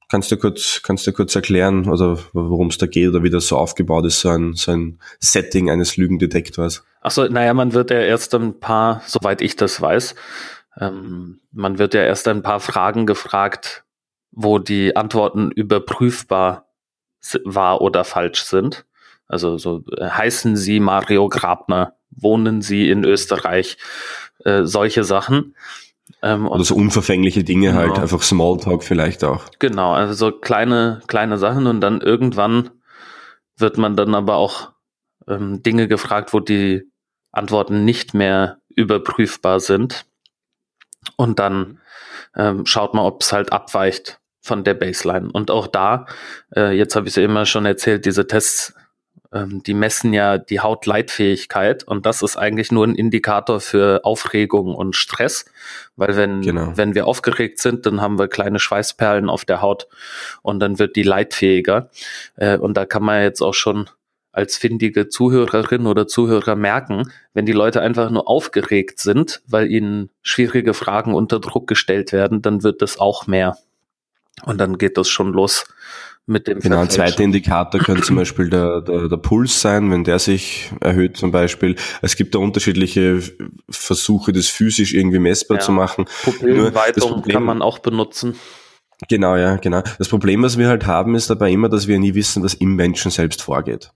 Kannst 0.09 0.31
du 0.31 0.37
kurz, 0.37 0.83
kannst 0.85 1.05
du 1.09 1.13
kurz 1.13 1.35
erklären, 1.35 1.89
also 1.91 2.17
worum 2.33 2.69
es 2.69 2.79
da 2.79 2.87
geht 2.87 3.09
oder 3.09 3.25
wie 3.25 3.31
das 3.31 3.49
so 3.49 3.57
aufgebaut 3.57 4.07
ist, 4.07 4.21
so 4.21 4.29
ein, 4.29 4.53
so 4.55 4.71
ein 4.71 5.01
Setting 5.19 5.69
eines 5.69 5.97
Lügendetektors? 5.97 6.85
Achso, 7.01 7.27
naja, 7.27 7.55
man 7.55 7.73
wird 7.73 7.91
ja 7.91 7.99
erst 7.99 8.37
ein 8.37 8.61
paar, 8.61 9.03
soweit 9.07 9.43
ich 9.43 9.57
das 9.57 9.81
weiß, 9.81 10.15
ähm, 10.79 11.41
man 11.51 11.79
wird 11.79 11.95
ja 11.95 12.03
erst 12.03 12.29
ein 12.29 12.43
paar 12.43 12.61
Fragen 12.61 13.05
gefragt, 13.05 13.85
wo 14.31 14.61
die 14.61 14.95
Antworten 14.95 15.51
überprüfbar 15.51 16.64
wahr 17.45 17.81
oder 17.81 18.05
falsch 18.05 18.43
sind. 18.43 18.85
Also 19.27 19.59
so 19.59 19.85
äh, 19.97 20.09
heißen 20.09 20.57
Sie 20.57 20.81
Mario 20.81 21.29
Grabner, 21.29 21.95
wohnen 22.11 22.63
Sie 22.63 22.91
in 22.91 23.05
Österreich, 23.05 23.79
äh, 24.45 24.65
solche 24.65 25.05
Sachen. 25.05 25.57
Ähm, 26.23 26.47
oder 26.47 26.65
so 26.65 26.75
unverfängliche 26.75 27.45
Dinge 27.45 27.69
genau. 27.69 27.81
halt, 27.81 27.99
einfach 27.99 28.23
Smalltalk 28.23 28.85
vielleicht 28.85 29.25
auch. 29.25 29.45
Genau, 29.59 29.93
also 29.95 30.13
so 30.13 30.33
kleine, 30.33 31.01
kleine 31.07 31.39
Sachen 31.39 31.67
und 31.67 31.81
dann 31.81 32.01
irgendwann 32.01 32.71
wird 33.57 33.79
man 33.79 33.97
dann 33.97 34.15
aber 34.15 34.37
auch 34.37 34.73
ähm, 35.27 35.63
Dinge 35.63 35.89
gefragt, 35.89 36.33
wo 36.33 36.41
die 36.41 36.83
Antworten 37.33 37.85
nicht 37.85 38.15
mehr 38.15 38.59
überprüfbar 38.69 39.61
sind. 39.61 40.07
Und 41.17 41.39
dann 41.39 41.81
ähm, 42.37 42.67
schaut 42.67 42.95
man, 42.95 43.05
ob 43.05 43.23
es 43.23 43.33
halt 43.33 43.53
abweicht 43.53 44.21
von 44.45 44.63
der 44.63 44.75
Baseline. 44.75 45.31
Und 45.33 45.51
auch 45.51 45.67
da, 45.67 46.05
äh, 46.55 46.77
jetzt 46.77 46.95
habe 46.95 47.07
ich 47.07 47.13
es 47.13 47.17
ja 47.17 47.23
immer 47.23 47.47
schon 47.47 47.65
erzählt, 47.65 48.05
diese 48.05 48.27
Tests, 48.27 48.75
ähm, 49.33 49.63
die 49.63 49.73
messen 49.73 50.13
ja 50.13 50.37
die 50.37 50.61
Hautleitfähigkeit 50.61 51.83
und 51.83 52.05
das 52.05 52.21
ist 52.21 52.37
eigentlich 52.37 52.71
nur 52.71 52.87
ein 52.87 52.95
Indikator 52.95 53.59
für 53.59 54.05
Aufregung 54.05 54.75
und 54.75 54.97
Stress, 54.97 55.47
weil 55.97 56.15
wenn, 56.17 56.43
genau. 56.43 56.73
wenn 56.77 56.95
wir 56.95 57.07
aufgeregt 57.07 57.59
sind, 57.59 57.87
dann 57.87 58.03
haben 58.03 58.19
wir 58.19 58.29
kleine 58.29 58.59
Schweißperlen 58.59 59.31
auf 59.31 59.47
der 59.47 59.63
Haut 59.63 59.89
und 60.43 60.61
dann 60.61 60.79
wird 60.79 60.95
die 60.97 61.05
leitfähiger. 61.05 61.89
Äh, 62.37 62.59
und 62.59 62.77
da 62.77 62.85
kann 62.85 63.03
man 63.03 63.23
jetzt 63.23 63.41
auch 63.41 63.55
schon 63.55 63.89
als 64.31 64.59
findige 64.59 65.09
Zuhörerin 65.09 65.87
oder 65.87 66.07
Zuhörer 66.07 66.55
merken, 66.55 67.11
wenn 67.33 67.47
die 67.47 67.53
Leute 67.53 67.81
einfach 67.81 68.11
nur 68.11 68.29
aufgeregt 68.29 69.01
sind, 69.01 69.41
weil 69.47 69.71
ihnen 69.71 70.11
schwierige 70.21 70.75
Fragen 70.75 71.15
unter 71.15 71.41
Druck 71.41 71.67
gestellt 71.67 72.13
werden, 72.13 72.43
dann 72.43 72.63
wird 72.63 72.83
das 72.83 72.99
auch 72.99 73.27
mehr. 73.27 73.57
Und 74.43 74.59
dann 74.59 74.79
geht 74.79 74.99
das 74.99 75.09
schon 75.09 75.33
los 75.33 75.65
mit 76.27 76.49
dem 76.49 76.61
Genau, 76.61 76.79
ein 76.79 76.91
zweiter 76.91 77.23
Indikator 77.23 77.81
könnte 77.81 78.03
zum 78.03 78.17
Beispiel 78.17 78.49
der, 78.49 78.81
der, 78.81 79.09
der 79.09 79.17
Puls 79.17 79.61
sein, 79.61 79.91
wenn 79.91 80.05
der 80.05 80.19
sich 80.19 80.73
erhöht 80.81 81.17
zum 81.17 81.31
Beispiel. 81.31 81.77
Es 82.01 82.17
gibt 82.17 82.35
da 82.35 82.39
unterschiedliche 82.39 83.21
Versuche, 83.69 84.33
das 84.33 84.49
physisch 84.49 84.95
irgendwie 84.95 85.19
messbar 85.19 85.59
ja. 85.59 85.63
zu 85.63 85.73
machen. 85.73 86.07
Pupillenweitung 86.23 87.23
kann 87.23 87.45
man 87.45 87.63
auch 87.63 87.79
benutzen. 87.79 88.37
Genau, 89.09 89.37
ja, 89.37 89.57
genau. 89.57 89.83
Das 89.99 90.09
Problem, 90.09 90.43
was 90.43 90.57
wir 90.57 90.69
halt 90.69 90.87
haben, 90.87 91.15
ist 91.15 91.29
dabei 91.29 91.51
immer, 91.51 91.69
dass 91.69 91.89
wir 91.89 91.99
nie 91.99 92.15
wissen, 92.15 92.43
was 92.43 92.55
im 92.55 92.75
Menschen 92.75 93.11
selbst 93.11 93.43
vorgeht. 93.43 93.91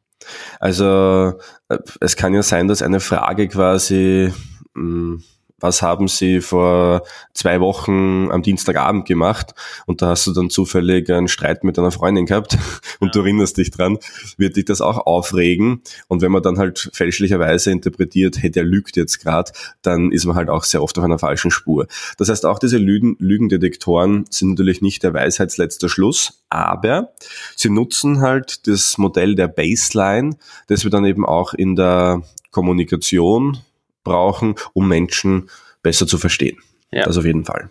Also 0.61 1.35
äh, 1.68 1.78
es 2.00 2.16
kann 2.16 2.35
ja 2.35 2.42
sein, 2.42 2.68
dass 2.68 2.83
eine 2.83 3.00
Frage 3.00 3.49
quasi 3.49 4.33
mh, 4.75 4.83
hm, 4.83 5.23
was 5.60 5.82
haben 5.82 6.08
Sie 6.08 6.40
vor 6.40 7.02
zwei 7.34 7.60
Wochen 7.60 8.30
am 8.30 8.42
Dienstagabend 8.42 9.06
gemacht 9.06 9.54
und 9.86 10.02
da 10.02 10.08
hast 10.08 10.26
du 10.26 10.32
dann 10.32 10.50
zufällig 10.50 11.10
einen 11.10 11.28
Streit 11.28 11.64
mit 11.64 11.78
einer 11.78 11.90
Freundin 11.90 12.26
gehabt 12.26 12.56
und 13.00 13.08
ja. 13.08 13.12
du 13.12 13.20
erinnerst 13.20 13.56
dich 13.58 13.70
dran, 13.70 13.98
wird 14.36 14.56
dich 14.56 14.64
das 14.64 14.80
auch 14.80 15.06
aufregen 15.06 15.82
und 16.06 16.22
wenn 16.22 16.32
man 16.32 16.42
dann 16.42 16.58
halt 16.58 16.90
fälschlicherweise 16.92 17.70
interpretiert, 17.70 18.40
hey, 18.40 18.50
der 18.50 18.64
lügt 18.64 18.96
jetzt 18.96 19.18
gerade, 19.20 19.52
dann 19.82 20.12
ist 20.12 20.24
man 20.24 20.36
halt 20.36 20.48
auch 20.48 20.64
sehr 20.64 20.82
oft 20.82 20.96
auf 20.98 21.04
einer 21.04 21.18
falschen 21.18 21.50
Spur. 21.50 21.86
Das 22.16 22.28
heißt, 22.28 22.46
auch 22.46 22.58
diese 22.58 22.78
Lügen, 22.78 23.16
Lügendetektoren 23.18 24.26
sind 24.30 24.50
natürlich 24.50 24.80
nicht 24.80 25.02
der 25.02 25.14
Weisheitsletzter 25.14 25.88
Schluss, 25.88 26.44
aber 26.48 27.12
sie 27.56 27.70
nutzen 27.70 28.20
halt 28.20 28.66
das 28.66 28.98
Modell 28.98 29.34
der 29.34 29.48
Baseline, 29.48 30.36
das 30.68 30.84
wir 30.84 30.90
dann 30.90 31.04
eben 31.04 31.26
auch 31.26 31.54
in 31.54 31.76
der 31.76 32.22
Kommunikation 32.50 33.58
brauchen, 34.04 34.56
um 34.72 34.88
Menschen 34.88 35.50
besser 35.82 36.06
zu 36.06 36.18
verstehen. 36.18 36.58
Ja. 36.90 37.04
Das 37.04 37.18
auf 37.18 37.24
jeden 37.24 37.44
Fall. 37.44 37.70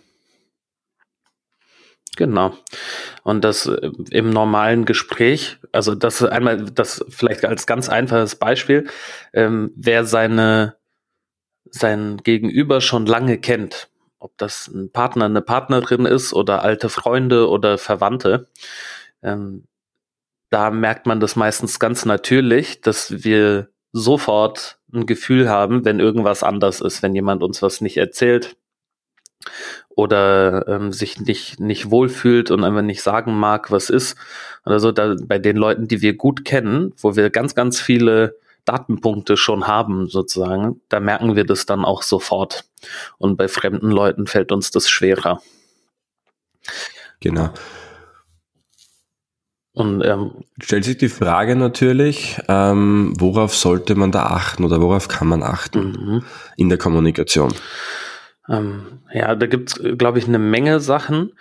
Genau. 2.16 2.52
Und 3.22 3.44
das 3.44 3.66
äh, 3.66 3.90
im 4.10 4.30
normalen 4.30 4.84
Gespräch, 4.84 5.58
also 5.72 5.94
das 5.94 6.22
einmal, 6.22 6.64
das 6.64 7.04
vielleicht 7.08 7.44
als 7.44 7.66
ganz 7.66 7.88
einfaches 7.88 8.36
Beispiel, 8.36 8.88
ähm, 9.32 9.70
wer 9.76 10.04
seine, 10.04 10.76
sein 11.70 12.18
Gegenüber 12.24 12.80
schon 12.80 13.06
lange 13.06 13.38
kennt 13.38 13.88
ob 14.18 14.36
das 14.36 14.68
ein 14.68 14.90
Partner, 14.90 15.26
eine 15.26 15.42
Partnerin 15.42 16.06
ist 16.06 16.32
oder 16.32 16.62
alte 16.62 16.88
Freunde 16.88 17.48
oder 17.48 17.78
Verwandte, 17.78 18.48
ähm, 19.22 19.66
da 20.50 20.70
merkt 20.70 21.06
man 21.06 21.20
das 21.20 21.36
meistens 21.36 21.78
ganz 21.78 22.04
natürlich, 22.04 22.80
dass 22.80 23.22
wir 23.24 23.68
sofort 23.98 24.78
ein 24.92 25.06
Gefühl 25.06 25.48
haben, 25.48 25.84
wenn 25.84 26.00
irgendwas 26.00 26.42
anders 26.42 26.80
ist, 26.80 27.02
wenn 27.02 27.14
jemand 27.14 27.42
uns 27.42 27.62
was 27.62 27.80
nicht 27.80 27.96
erzählt 27.96 28.56
oder 29.90 30.66
ähm, 30.68 30.92
sich 30.92 31.20
nicht, 31.20 31.60
nicht 31.60 31.90
wohlfühlt 31.90 32.50
und 32.50 32.64
einfach 32.64 32.82
nicht 32.82 33.02
sagen 33.02 33.38
mag, 33.38 33.70
was 33.70 33.90
ist. 33.90 34.16
Oder 34.64 34.80
so, 34.80 34.92
da, 34.92 35.16
bei 35.20 35.38
den 35.38 35.56
Leuten, 35.56 35.88
die 35.88 36.02
wir 36.02 36.16
gut 36.16 36.44
kennen, 36.44 36.92
wo 36.98 37.16
wir 37.16 37.30
ganz, 37.30 37.54
ganz 37.54 37.80
viele 37.80 38.36
Datenpunkte 38.64 39.36
schon 39.36 39.66
haben, 39.66 40.08
sozusagen, 40.08 40.80
da 40.88 41.00
merken 41.00 41.36
wir 41.36 41.44
das 41.44 41.66
dann 41.66 41.84
auch 41.84 42.02
sofort. 42.02 42.64
Und 43.16 43.36
bei 43.36 43.48
fremden 43.48 43.90
Leuten 43.90 44.26
fällt 44.26 44.52
uns 44.52 44.70
das 44.70 44.88
schwerer. 44.88 45.42
Genau. 47.20 47.50
Und 49.78 50.04
ähm, 50.04 50.32
stellt 50.60 50.84
sich 50.84 50.98
die 50.98 51.08
Frage 51.08 51.54
natürlich, 51.54 52.36
ähm, 52.48 53.12
worauf 53.16 53.54
sollte 53.54 53.94
man 53.94 54.10
da 54.10 54.24
achten 54.24 54.64
oder 54.64 54.80
worauf 54.80 55.06
kann 55.06 55.28
man 55.28 55.44
achten 55.44 55.92
mhm. 55.92 56.24
in 56.56 56.68
der 56.68 56.78
Kommunikation? 56.78 57.54
Ähm, 58.48 59.02
ja, 59.12 59.36
da 59.36 59.46
gibt's, 59.46 59.80
glaube 59.96 60.18
ich, 60.18 60.26
eine 60.26 60.40
Menge 60.40 60.80
Sachen. 60.80 61.32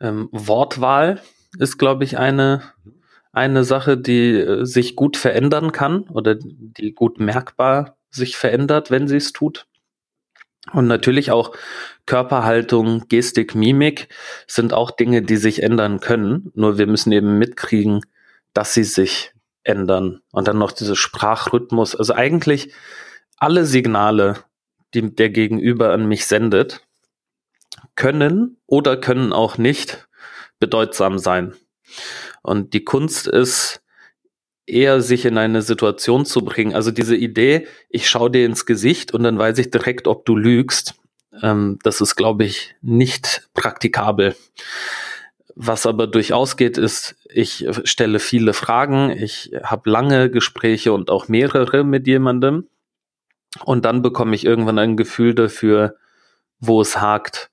Ähm, 0.00 0.28
Wortwahl 0.30 1.20
ist, 1.58 1.78
glaube 1.78 2.04
ich, 2.04 2.16
eine, 2.16 2.62
eine 3.32 3.64
Sache, 3.64 3.96
die 3.96 4.34
äh, 4.34 4.64
sich 4.64 4.94
gut 4.94 5.16
verändern 5.16 5.72
kann 5.72 6.02
oder 6.02 6.36
die 6.38 6.92
gut 6.94 7.18
merkbar 7.18 7.96
sich 8.08 8.36
verändert, 8.36 8.92
wenn 8.92 9.08
sie 9.08 9.16
es 9.16 9.32
tut. 9.32 9.66
Und 10.72 10.86
natürlich 10.86 11.30
auch 11.30 11.54
Körperhaltung, 12.06 13.08
Gestik, 13.08 13.54
Mimik 13.54 14.08
sind 14.46 14.72
auch 14.72 14.90
Dinge, 14.90 15.22
die 15.22 15.36
sich 15.36 15.62
ändern 15.62 16.00
können. 16.00 16.50
Nur 16.54 16.78
wir 16.78 16.86
müssen 16.86 17.12
eben 17.12 17.38
mitkriegen, 17.38 18.02
dass 18.52 18.74
sie 18.74 18.84
sich 18.84 19.32
ändern. 19.62 20.20
Und 20.32 20.48
dann 20.48 20.58
noch 20.58 20.72
diese 20.72 20.96
Sprachrhythmus. 20.96 21.94
Also 21.94 22.14
eigentlich 22.14 22.72
alle 23.36 23.64
Signale, 23.64 24.38
die 24.94 25.14
der 25.14 25.30
Gegenüber 25.30 25.92
an 25.92 26.06
mich 26.06 26.26
sendet, 26.26 26.82
können 27.96 28.56
oder 28.66 28.96
können 28.96 29.32
auch 29.32 29.58
nicht 29.58 30.08
bedeutsam 30.58 31.18
sein. 31.18 31.54
Und 32.42 32.74
die 32.74 32.84
Kunst 32.84 33.26
ist, 33.26 33.82
eher 34.72 35.00
sich 35.00 35.24
in 35.24 35.38
eine 35.38 35.62
Situation 35.62 36.24
zu 36.24 36.44
bringen. 36.44 36.74
Also 36.74 36.90
diese 36.90 37.16
Idee, 37.16 37.66
ich 37.88 38.08
schaue 38.08 38.30
dir 38.30 38.46
ins 38.46 38.66
Gesicht 38.66 39.12
und 39.12 39.22
dann 39.22 39.38
weiß 39.38 39.58
ich 39.58 39.70
direkt, 39.70 40.06
ob 40.06 40.24
du 40.24 40.36
lügst, 40.36 40.94
ähm, 41.42 41.78
das 41.82 42.00
ist, 42.00 42.16
glaube 42.16 42.44
ich, 42.44 42.74
nicht 42.80 43.48
praktikabel. 43.54 44.34
Was 45.54 45.86
aber 45.86 46.06
durchaus 46.06 46.56
geht, 46.56 46.78
ist, 46.78 47.16
ich 47.28 47.66
stelle 47.84 48.18
viele 48.18 48.52
Fragen, 48.52 49.10
ich 49.10 49.52
habe 49.62 49.90
lange 49.90 50.30
Gespräche 50.30 50.92
und 50.92 51.10
auch 51.10 51.28
mehrere 51.28 51.84
mit 51.84 52.06
jemandem 52.06 52.68
und 53.64 53.84
dann 53.84 54.02
bekomme 54.02 54.34
ich 54.34 54.44
irgendwann 54.44 54.78
ein 54.78 54.96
Gefühl 54.96 55.34
dafür, 55.34 55.96
wo 56.60 56.80
es 56.80 57.00
hakt 57.00 57.50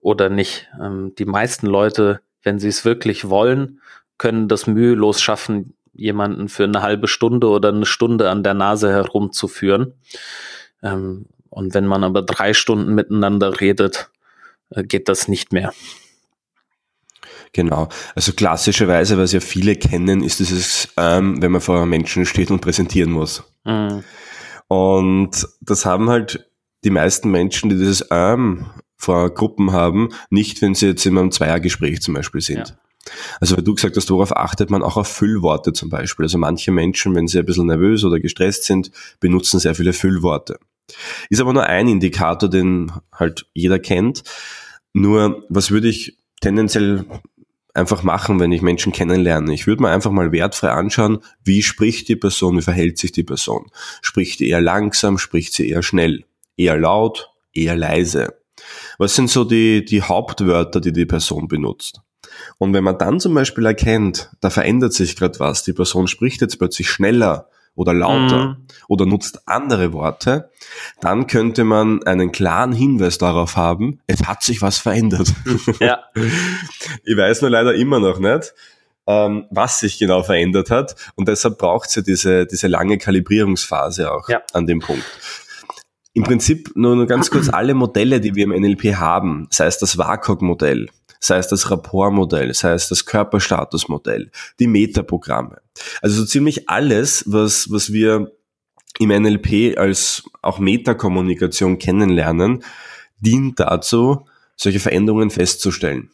oder 0.00 0.28
nicht. 0.28 0.68
Ähm, 0.80 1.14
die 1.18 1.24
meisten 1.24 1.66
Leute, 1.66 2.20
wenn 2.42 2.58
sie 2.58 2.68
es 2.68 2.84
wirklich 2.84 3.28
wollen, 3.28 3.80
können 4.18 4.48
das 4.48 4.66
mühelos 4.66 5.20
schaffen, 5.20 5.74
jemanden 5.92 6.48
für 6.48 6.64
eine 6.64 6.82
halbe 6.82 7.08
Stunde 7.08 7.48
oder 7.48 7.68
eine 7.68 7.86
Stunde 7.86 8.30
an 8.30 8.42
der 8.42 8.54
Nase 8.54 8.90
herumzuführen. 8.90 9.94
Ähm, 10.82 11.26
und 11.50 11.74
wenn 11.74 11.86
man 11.86 12.02
aber 12.04 12.22
drei 12.22 12.54
Stunden 12.54 12.94
miteinander 12.94 13.60
redet, 13.60 14.10
äh, 14.70 14.82
geht 14.84 15.08
das 15.08 15.28
nicht 15.28 15.52
mehr. 15.52 15.72
Genau. 17.52 17.88
Also 18.14 18.32
klassischerweise, 18.32 19.18
was 19.18 19.32
ja 19.32 19.40
viele 19.40 19.76
kennen, 19.76 20.22
ist 20.22 20.40
dieses, 20.40 20.88
ähm, 20.96 21.42
wenn 21.42 21.52
man 21.52 21.60
vor 21.60 21.84
Menschen 21.84 22.24
steht 22.24 22.50
und 22.50 22.60
präsentieren 22.60 23.10
muss. 23.10 23.44
Mhm. 23.64 24.02
Und 24.68 25.46
das 25.60 25.84
haben 25.84 26.08
halt 26.08 26.48
die 26.84 26.90
meisten 26.90 27.30
Menschen, 27.30 27.68
die 27.68 27.76
dieses 27.76 28.06
ähm 28.10 28.66
vor 29.02 29.34
Gruppen 29.34 29.72
haben, 29.72 30.10
nicht, 30.30 30.62
wenn 30.62 30.76
sie 30.76 30.86
jetzt 30.86 31.04
in 31.06 31.18
einem 31.18 31.32
Zweiergespräch 31.32 32.00
zum 32.00 32.14
Beispiel 32.14 32.40
sind. 32.40 32.68
Ja. 32.68 32.76
Also 33.40 33.56
weil 33.56 33.64
du 33.64 33.74
gesagt 33.74 33.96
hast, 33.96 34.10
worauf 34.10 34.36
achtet 34.36 34.70
man 34.70 34.82
auch 34.82 34.96
auf 34.96 35.08
Füllworte 35.08 35.72
zum 35.72 35.88
Beispiel. 35.88 36.24
Also 36.24 36.38
manche 36.38 36.70
Menschen, 36.70 37.14
wenn 37.14 37.28
sie 37.28 37.38
ein 37.38 37.46
bisschen 37.46 37.66
nervös 37.66 38.04
oder 38.04 38.20
gestresst 38.20 38.64
sind, 38.64 38.90
benutzen 39.20 39.58
sehr 39.60 39.74
viele 39.74 39.92
Füllworte. 39.92 40.58
Ist 41.30 41.40
aber 41.40 41.52
nur 41.52 41.66
ein 41.66 41.88
Indikator, 41.88 42.48
den 42.48 42.92
halt 43.12 43.46
jeder 43.54 43.78
kennt. 43.78 44.22
Nur, 44.92 45.44
was 45.48 45.70
würde 45.70 45.88
ich 45.88 46.18
tendenziell 46.40 47.04
einfach 47.74 48.02
machen, 48.02 48.40
wenn 48.40 48.52
ich 48.52 48.62
Menschen 48.62 48.92
kennenlerne? 48.92 49.54
Ich 49.54 49.66
würde 49.66 49.82
mir 49.82 49.90
einfach 49.90 50.10
mal 50.10 50.32
wertfrei 50.32 50.70
anschauen, 50.70 51.18
wie 51.44 51.62
spricht 51.62 52.08
die 52.08 52.16
Person, 52.16 52.58
wie 52.58 52.62
verhält 52.62 52.98
sich 52.98 53.12
die 53.12 53.22
Person? 53.22 53.70
Spricht 54.02 54.38
sie 54.38 54.48
eher 54.48 54.60
langsam, 54.60 55.18
spricht 55.18 55.54
sie 55.54 55.68
eher 55.68 55.82
schnell? 55.82 56.24
Eher 56.56 56.78
laut, 56.78 57.30
eher 57.54 57.76
leise? 57.76 58.34
Was 58.98 59.14
sind 59.14 59.30
so 59.30 59.44
die, 59.44 59.84
die 59.84 60.02
Hauptwörter, 60.02 60.80
die 60.80 60.92
die 60.92 61.06
Person 61.06 61.48
benutzt? 61.48 62.02
Und 62.58 62.72
wenn 62.74 62.84
man 62.84 62.98
dann 62.98 63.20
zum 63.20 63.34
Beispiel 63.34 63.66
erkennt, 63.66 64.30
da 64.40 64.50
verändert 64.50 64.92
sich 64.92 65.16
gerade 65.16 65.38
was, 65.40 65.62
die 65.62 65.72
Person 65.72 66.08
spricht 66.08 66.40
jetzt 66.40 66.58
plötzlich 66.58 66.90
schneller 66.90 67.48
oder 67.74 67.94
lauter 67.94 68.44
mhm. 68.44 68.56
oder 68.88 69.06
nutzt 69.06 69.48
andere 69.48 69.92
Worte, 69.92 70.50
dann 71.00 71.26
könnte 71.26 71.64
man 71.64 72.02
einen 72.02 72.32
klaren 72.32 72.72
Hinweis 72.72 73.18
darauf 73.18 73.56
haben, 73.56 74.00
es 74.06 74.24
hat 74.24 74.42
sich 74.42 74.60
was 74.62 74.78
verändert. 74.78 75.32
Ja. 75.80 76.00
ich 76.14 77.16
weiß 77.16 77.40
nur 77.42 77.50
leider 77.50 77.74
immer 77.74 77.98
noch 77.98 78.18
nicht, 78.18 78.54
ähm, 79.06 79.46
was 79.50 79.80
sich 79.80 79.98
genau 79.98 80.22
verändert 80.22 80.70
hat 80.70 80.96
und 81.14 81.28
deshalb 81.28 81.58
braucht 81.58 81.88
es 81.88 81.94
ja 81.94 82.02
diese, 82.02 82.46
diese 82.46 82.68
lange 82.68 82.98
Kalibrierungsphase 82.98 84.12
auch 84.12 84.28
ja. 84.28 84.42
an 84.52 84.66
dem 84.66 84.80
Punkt. 84.80 85.04
Im 86.14 86.24
Prinzip 86.24 86.72
nur, 86.74 86.94
nur 86.94 87.06
ganz 87.06 87.30
kurz 87.30 87.48
alle 87.48 87.72
Modelle, 87.72 88.20
die 88.20 88.34
wir 88.34 88.44
im 88.44 88.50
NLP 88.50 88.96
haben, 88.96 89.48
sei 89.50 89.64
es 89.64 89.78
das 89.78 89.96
WACOG-Modell, 89.96 90.90
sei 91.22 91.38
es 91.38 91.48
das 91.48 91.70
Rapportmodell, 91.70 92.52
sei 92.52 92.72
es 92.72 92.88
das 92.88 93.06
Körperstatusmodell, 93.06 94.30
die 94.58 94.66
Metaprogramme. 94.66 95.62
Also 96.02 96.20
so 96.20 96.26
ziemlich 96.26 96.68
alles, 96.68 97.24
was, 97.26 97.70
was 97.70 97.92
wir 97.92 98.32
im 98.98 99.08
NLP 99.08 99.78
als 99.78 100.24
auch 100.42 100.58
Metakommunikation 100.58 101.78
kennenlernen, 101.78 102.64
dient 103.20 103.60
dazu, 103.60 104.26
solche 104.56 104.80
Veränderungen 104.80 105.30
festzustellen. 105.30 106.10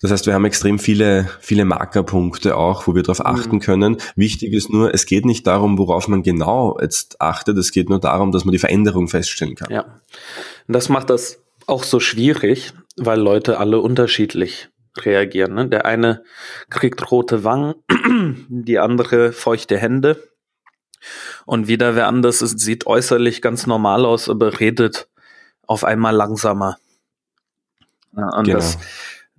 Das 0.00 0.10
heißt, 0.10 0.26
wir 0.26 0.32
haben 0.32 0.46
extrem 0.46 0.78
viele, 0.78 1.28
viele 1.40 1.66
Markerpunkte 1.66 2.56
auch, 2.56 2.86
wo 2.86 2.94
wir 2.94 3.02
darauf 3.02 3.18
mhm. 3.18 3.26
achten 3.26 3.60
können. 3.60 3.98
Wichtig 4.16 4.54
ist 4.54 4.70
nur, 4.70 4.94
es 4.94 5.04
geht 5.04 5.26
nicht 5.26 5.46
darum, 5.46 5.76
worauf 5.76 6.08
man 6.08 6.22
genau 6.22 6.78
jetzt 6.80 7.20
achtet. 7.20 7.58
Es 7.58 7.70
geht 7.70 7.90
nur 7.90 8.00
darum, 8.00 8.32
dass 8.32 8.46
man 8.46 8.52
die 8.52 8.58
Veränderung 8.58 9.08
feststellen 9.08 9.56
kann. 9.56 9.70
Ja. 9.70 9.82
Und 10.66 10.72
das 10.72 10.88
macht 10.88 11.10
das 11.10 11.42
auch 11.66 11.84
so 11.84 12.00
schwierig, 12.00 12.72
weil 13.00 13.18
Leute 13.18 13.58
alle 13.58 13.80
unterschiedlich 13.80 14.68
reagieren. 14.98 15.54
Ne? 15.54 15.68
Der 15.68 15.86
eine 15.86 16.22
kriegt 16.68 17.10
rote 17.10 17.44
Wangen, 17.44 17.74
die 18.48 18.78
andere 18.78 19.32
feuchte 19.32 19.78
Hände. 19.78 20.22
Und 21.46 21.66
wieder 21.66 21.96
wer 21.96 22.06
anders 22.06 22.42
ist, 22.42 22.60
sieht 22.60 22.86
äußerlich 22.86 23.40
ganz 23.40 23.66
normal 23.66 24.04
aus, 24.04 24.28
aber 24.28 24.60
redet 24.60 25.08
auf 25.66 25.82
einmal 25.82 26.14
langsamer. 26.14 26.76
Ja, 28.16 28.36
und 28.36 28.44
genau. 28.44 28.58
das, 28.58 28.78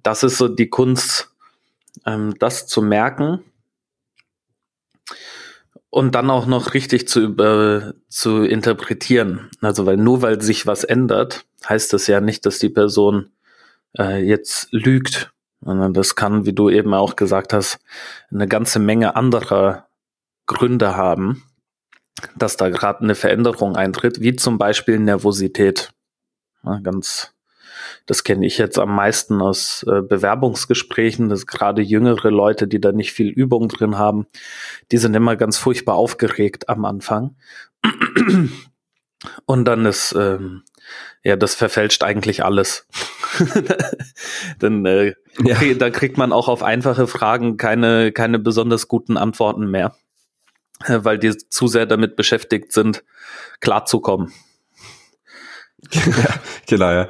das 0.02 0.24
ist 0.24 0.38
so 0.38 0.48
die 0.48 0.70
Kunst, 0.70 1.30
ähm, 2.06 2.34
das 2.40 2.66
zu 2.66 2.82
merken 2.82 3.44
und 5.92 6.16
dann 6.16 6.32
auch 6.32 6.48
noch 6.48 6.74
richtig 6.74 7.08
zu, 7.08 7.20
über, 7.20 7.94
zu 8.08 8.44
interpretieren. 8.44 9.52
Also, 9.62 9.86
weil 9.86 9.98
nur 9.98 10.24
weil 10.24 10.42
sich 10.42 10.66
was 10.66 10.84
ändert, 10.84 11.46
heißt 11.68 11.94
das 11.94 12.08
ja 12.08 12.22
nicht, 12.22 12.46
dass 12.48 12.58
die 12.58 12.70
Person 12.70 13.30
äh, 13.98 14.24
jetzt 14.24 14.72
lügt, 14.72 15.34
das 15.62 16.16
kann, 16.16 16.46
wie 16.46 16.54
du 16.54 16.70
eben 16.70 16.94
auch 16.94 17.16
gesagt 17.16 17.54
hast, 17.54 17.80
eine 18.32 18.48
ganze 18.48 18.80
Menge 18.80 19.16
anderer 19.16 19.88
Gründe 20.48 20.96
haben, 20.96 21.44
dass 22.36 22.58
da 22.58 22.70
gerade 22.70 23.02
eine 23.02 23.16
Veränderung 23.16 23.76
eintritt, 23.76 24.22
wie 24.22 24.36
zum 24.36 24.58
Beispiel 24.58 24.98
Nervosität. 25.00 25.94
Ja, 26.64 26.80
ganz 26.80 27.34
das 28.06 28.24
kenne 28.24 28.46
ich 28.46 28.58
jetzt 28.58 28.80
am 28.80 28.96
meisten 28.96 29.42
aus 29.42 29.84
äh, 29.84 30.02
Bewerbungsgesprächen, 30.02 31.30
dass 31.30 31.48
gerade 31.48 31.82
jüngere 31.82 32.30
Leute, 32.30 32.68
die 32.68 32.82
da 32.82 32.92
nicht 32.92 33.14
viel 33.14 33.30
Übung 33.30 33.68
drin 33.68 33.98
haben, 33.98 34.28
die 34.92 34.98
sind 34.98 35.16
immer 35.16 35.36
ganz 35.36 35.58
furchtbar 35.58 35.96
aufgeregt 35.96 36.70
am 36.70 36.86
Anfang. 36.86 37.36
Und 39.46 39.66
dann 39.66 39.86
ist, 39.86 40.16
ähm, 40.18 40.64
ja, 41.24 41.36
das 41.36 41.56
verfälscht 41.56 42.04
eigentlich 42.04 42.44
alles. 42.44 42.88
dann, 44.60 44.86
äh, 44.86 45.14
ja. 45.44 45.56
krieg, 45.56 45.80
da 45.80 45.90
kriegt 45.90 46.18
man 46.18 46.34
auch 46.34 46.48
auf 46.48 46.64
einfache 46.64 47.08
Fragen 47.08 47.58
keine, 47.58 48.12
keine 48.12 48.40
besonders 48.40 48.88
guten 48.88 49.18
Antworten 49.18 49.70
mehr, 49.70 49.96
äh, 50.86 51.00
weil 51.04 51.20
die 51.20 51.38
zu 51.38 51.68
sehr 51.68 51.86
damit 51.86 52.16
beschäftigt 52.16 52.72
sind, 52.72 53.04
klarzukommen. 53.60 54.34
ja, 55.92 56.36
genau, 56.68 56.92
ja. 56.92 57.08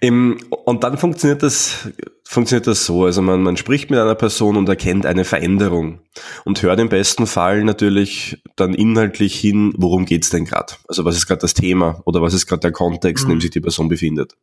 Im, 0.00 0.38
und 0.64 0.84
dann 0.84 0.98
funktioniert 0.98 1.42
das, 1.42 1.88
funktioniert 2.24 2.66
das 2.66 2.86
so. 2.86 3.04
Also 3.04 3.22
man, 3.22 3.42
man 3.42 3.56
spricht 3.56 3.90
mit 3.90 3.98
einer 3.98 4.14
Person 4.14 4.56
und 4.56 4.68
erkennt 4.68 5.06
eine 5.06 5.24
Veränderung 5.24 6.00
und 6.44 6.62
hört 6.62 6.78
im 6.78 6.88
besten 6.88 7.26
Fall 7.26 7.64
natürlich 7.64 8.42
dann 8.56 8.74
inhaltlich 8.74 9.38
hin, 9.38 9.74
worum 9.76 10.06
geht's 10.06 10.30
denn 10.30 10.44
gerade? 10.44 10.74
Also 10.88 11.04
was 11.04 11.16
ist 11.16 11.26
gerade 11.26 11.40
das 11.40 11.54
Thema 11.54 12.00
oder 12.04 12.22
was 12.22 12.34
ist 12.34 12.46
gerade 12.46 12.60
der 12.60 12.72
Kontext, 12.72 13.24
mhm. 13.24 13.32
in 13.32 13.36
dem 13.36 13.40
sich 13.40 13.50
die 13.50 13.60
Person 13.60 13.88
befindet. 13.88 14.36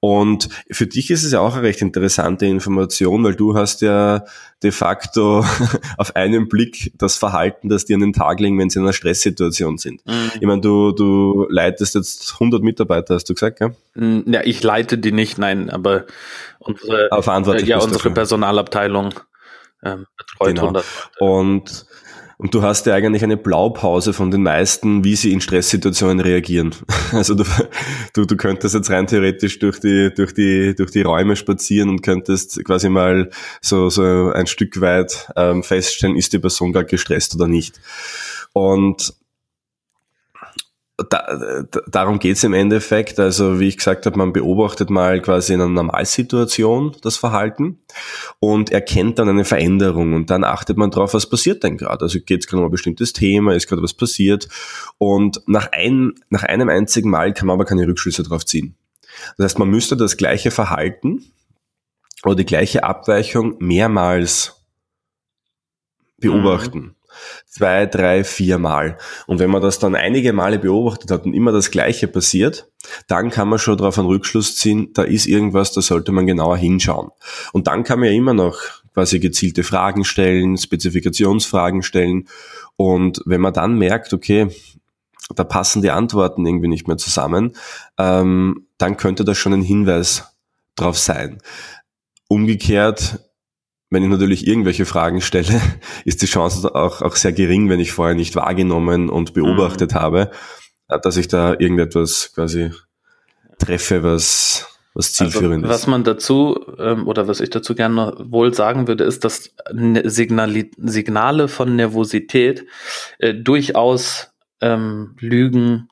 Und 0.00 0.48
für 0.70 0.86
dich 0.86 1.10
ist 1.10 1.24
es 1.24 1.32
ja 1.32 1.40
auch 1.40 1.54
eine 1.54 1.62
recht 1.62 1.82
interessante 1.82 2.46
Information, 2.46 3.22
weil 3.22 3.34
du 3.34 3.54
hast 3.54 3.82
ja 3.82 4.24
de 4.62 4.72
facto 4.72 5.44
auf 5.98 6.16
einen 6.16 6.48
Blick 6.48 6.92
das 6.96 7.16
Verhalten, 7.16 7.68
das 7.68 7.84
die 7.84 7.92
an 7.92 8.00
den 8.00 8.14
Tag 8.14 8.40
legen, 8.40 8.58
wenn 8.58 8.70
sie 8.70 8.78
in 8.78 8.86
einer 8.86 8.94
Stresssituation 8.94 9.76
sind. 9.76 10.04
Mhm. 10.06 10.30
Ich 10.40 10.46
meine, 10.46 10.62
du, 10.62 10.92
du 10.92 11.46
leitest 11.50 11.94
jetzt 11.94 12.32
100 12.34 12.62
Mitarbeiter, 12.62 13.14
hast 13.14 13.28
du 13.28 13.34
gesagt, 13.34 13.60
ja? 13.60 13.72
Mm, 13.94 14.20
ja, 14.26 14.40
ich 14.42 14.62
leite 14.62 14.96
die 14.96 15.12
nicht, 15.12 15.36
nein, 15.36 15.68
aber 15.68 16.06
unsere, 16.60 17.10
ja, 17.62 17.78
unsere 17.78 18.10
Personalabteilung 18.10 19.14
ähm, 19.84 20.06
betreut 20.16 20.48
genau. 20.48 20.62
100 20.62 20.84
Und 21.18 21.86
und 22.40 22.54
du 22.54 22.62
hast 22.62 22.86
ja 22.86 22.94
eigentlich 22.94 23.22
eine 23.22 23.36
Blaupause 23.36 24.14
von 24.14 24.30
den 24.30 24.42
meisten, 24.42 25.04
wie 25.04 25.14
sie 25.14 25.30
in 25.32 25.42
Stresssituationen 25.42 26.20
reagieren. 26.20 26.74
Also 27.12 27.34
du, 27.34 27.44
du, 28.14 28.24
du 28.24 28.36
könntest 28.36 28.74
jetzt 28.74 28.88
rein 28.88 29.06
theoretisch 29.08 29.58
durch 29.58 29.80
die, 29.80 30.10
durch 30.14 30.32
die, 30.32 30.76
durch 30.76 30.92
die 30.92 31.02
Räume 31.02 31.34
spazieren 31.34 31.88
und 31.90 32.02
könntest 32.02 32.64
quasi 32.64 32.88
mal 32.88 33.30
so, 33.60 33.90
so 33.90 34.30
ein 34.32 34.46
Stück 34.46 34.80
weit 34.80 35.28
ähm, 35.36 35.64
feststellen, 35.64 36.16
ist 36.16 36.32
die 36.32 36.38
Person 36.38 36.72
gerade 36.72 36.86
gestresst 36.86 37.34
oder 37.34 37.48
nicht. 37.48 37.80
Und 38.52 39.12
da, 41.08 41.64
darum 41.86 42.18
geht's 42.18 42.44
im 42.44 42.52
Endeffekt. 42.52 43.18
Also 43.18 43.60
wie 43.60 43.68
ich 43.68 43.76
gesagt 43.76 44.06
habe, 44.06 44.18
man 44.18 44.32
beobachtet 44.32 44.90
mal 44.90 45.20
quasi 45.20 45.54
in 45.54 45.60
einer 45.60 45.70
Normalsituation 45.70 46.96
das 47.02 47.16
Verhalten 47.16 47.78
und 48.38 48.70
erkennt 48.70 49.18
dann 49.18 49.28
eine 49.28 49.44
Veränderung 49.44 50.14
und 50.14 50.30
dann 50.30 50.44
achtet 50.44 50.76
man 50.76 50.90
drauf, 50.90 51.14
was 51.14 51.28
passiert 51.28 51.62
denn 51.62 51.76
gerade. 51.76 52.02
Also 52.02 52.18
geht's 52.20 52.46
gerade 52.46 52.62
um 52.62 52.68
ein 52.68 52.72
bestimmtes 52.72 53.12
Thema, 53.12 53.54
ist 53.54 53.68
gerade 53.68 53.82
was 53.82 53.94
passiert 53.94 54.48
und 54.98 55.42
nach, 55.46 55.72
ein, 55.72 56.14
nach 56.28 56.42
einem 56.42 56.68
einzigen 56.68 57.10
Mal 57.10 57.32
kann 57.32 57.46
man 57.46 57.54
aber 57.54 57.64
keine 57.64 57.86
Rückschlüsse 57.86 58.22
drauf 58.22 58.44
ziehen. 58.44 58.76
Das 59.36 59.44
heißt, 59.44 59.58
man 59.58 59.68
müsste 59.68 59.96
das 59.96 60.16
gleiche 60.16 60.50
Verhalten 60.50 61.24
oder 62.24 62.36
die 62.36 62.46
gleiche 62.46 62.84
Abweichung 62.84 63.56
mehrmals 63.58 64.64
beobachten. 66.18 66.78
Mhm 66.78 66.94
zwei, 67.46 67.86
drei, 67.86 68.24
vier 68.24 68.58
Mal. 68.58 68.98
Und 69.26 69.38
wenn 69.38 69.50
man 69.50 69.62
das 69.62 69.78
dann 69.78 69.94
einige 69.94 70.32
Male 70.32 70.58
beobachtet 70.58 71.10
hat 71.10 71.24
und 71.24 71.34
immer 71.34 71.52
das 71.52 71.70
Gleiche 71.70 72.08
passiert, 72.08 72.70
dann 73.08 73.30
kann 73.30 73.48
man 73.48 73.58
schon 73.58 73.76
darauf 73.76 73.98
einen 73.98 74.08
Rückschluss 74.08 74.56
ziehen, 74.56 74.92
da 74.94 75.02
ist 75.02 75.26
irgendwas, 75.26 75.72
da 75.72 75.80
sollte 75.80 76.12
man 76.12 76.26
genauer 76.26 76.56
hinschauen. 76.56 77.10
Und 77.52 77.66
dann 77.66 77.84
kann 77.84 78.00
man 78.00 78.08
ja 78.08 78.14
immer 78.14 78.34
noch 78.34 78.58
quasi 78.94 79.20
gezielte 79.20 79.62
Fragen 79.62 80.04
stellen, 80.04 80.56
Spezifikationsfragen 80.56 81.82
stellen. 81.82 82.28
Und 82.76 83.22
wenn 83.26 83.40
man 83.40 83.52
dann 83.52 83.76
merkt, 83.78 84.12
okay, 84.12 84.48
da 85.34 85.44
passen 85.44 85.82
die 85.82 85.90
Antworten 85.90 86.44
irgendwie 86.46 86.68
nicht 86.68 86.88
mehr 86.88 86.96
zusammen, 86.96 87.56
ähm, 87.98 88.66
dann 88.78 88.96
könnte 88.96 89.24
das 89.24 89.38
schon 89.38 89.52
ein 89.52 89.62
Hinweis 89.62 90.24
drauf 90.76 90.98
sein. 90.98 91.38
Umgekehrt 92.28 93.20
wenn 93.90 94.04
ich 94.04 94.08
natürlich 94.08 94.46
irgendwelche 94.46 94.86
Fragen 94.86 95.20
stelle, 95.20 95.60
ist 96.04 96.22
die 96.22 96.26
Chance 96.26 96.74
auch, 96.74 97.02
auch 97.02 97.16
sehr 97.16 97.32
gering, 97.32 97.68
wenn 97.68 97.80
ich 97.80 97.92
vorher 97.92 98.14
nicht 98.14 98.36
wahrgenommen 98.36 99.10
und 99.10 99.34
beobachtet 99.34 99.94
mhm. 99.94 99.98
habe, 99.98 100.30
äh, 100.88 100.98
dass 101.00 101.16
ich 101.16 101.28
da 101.28 101.54
irgendetwas 101.58 102.32
quasi 102.34 102.70
treffe, 103.58 104.02
was, 104.02 104.68
was 104.94 105.20
also, 105.20 105.30
zielführend 105.30 105.64
also, 105.64 105.74
ist. 105.74 105.80
Was 105.80 105.86
man 105.88 106.04
dazu 106.04 106.64
ähm, 106.78 107.06
oder 107.08 107.26
was 107.26 107.40
ich 107.40 107.50
dazu 107.50 107.74
gerne 107.74 108.14
wohl 108.18 108.54
sagen 108.54 108.86
würde, 108.86 109.04
ist, 109.04 109.24
dass 109.24 109.54
ne, 109.72 110.08
Signali 110.08 110.70
Signale 110.78 111.48
von 111.48 111.74
Nervosität 111.74 112.66
äh, 113.18 113.34
durchaus 113.34 114.32
ähm, 114.60 115.16
Lügen 115.18 115.88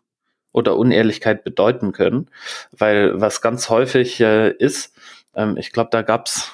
oder 0.52 0.76
Unehrlichkeit 0.76 1.44
bedeuten 1.44 1.92
können, 1.92 2.30
weil 2.70 3.20
was 3.20 3.40
ganz 3.40 3.68
häufig 3.70 4.20
äh, 4.20 4.50
ist, 4.50 4.94
ähm, 5.34 5.56
ich 5.56 5.72
glaube, 5.72 5.90
da 5.92 6.02
gab's 6.02 6.52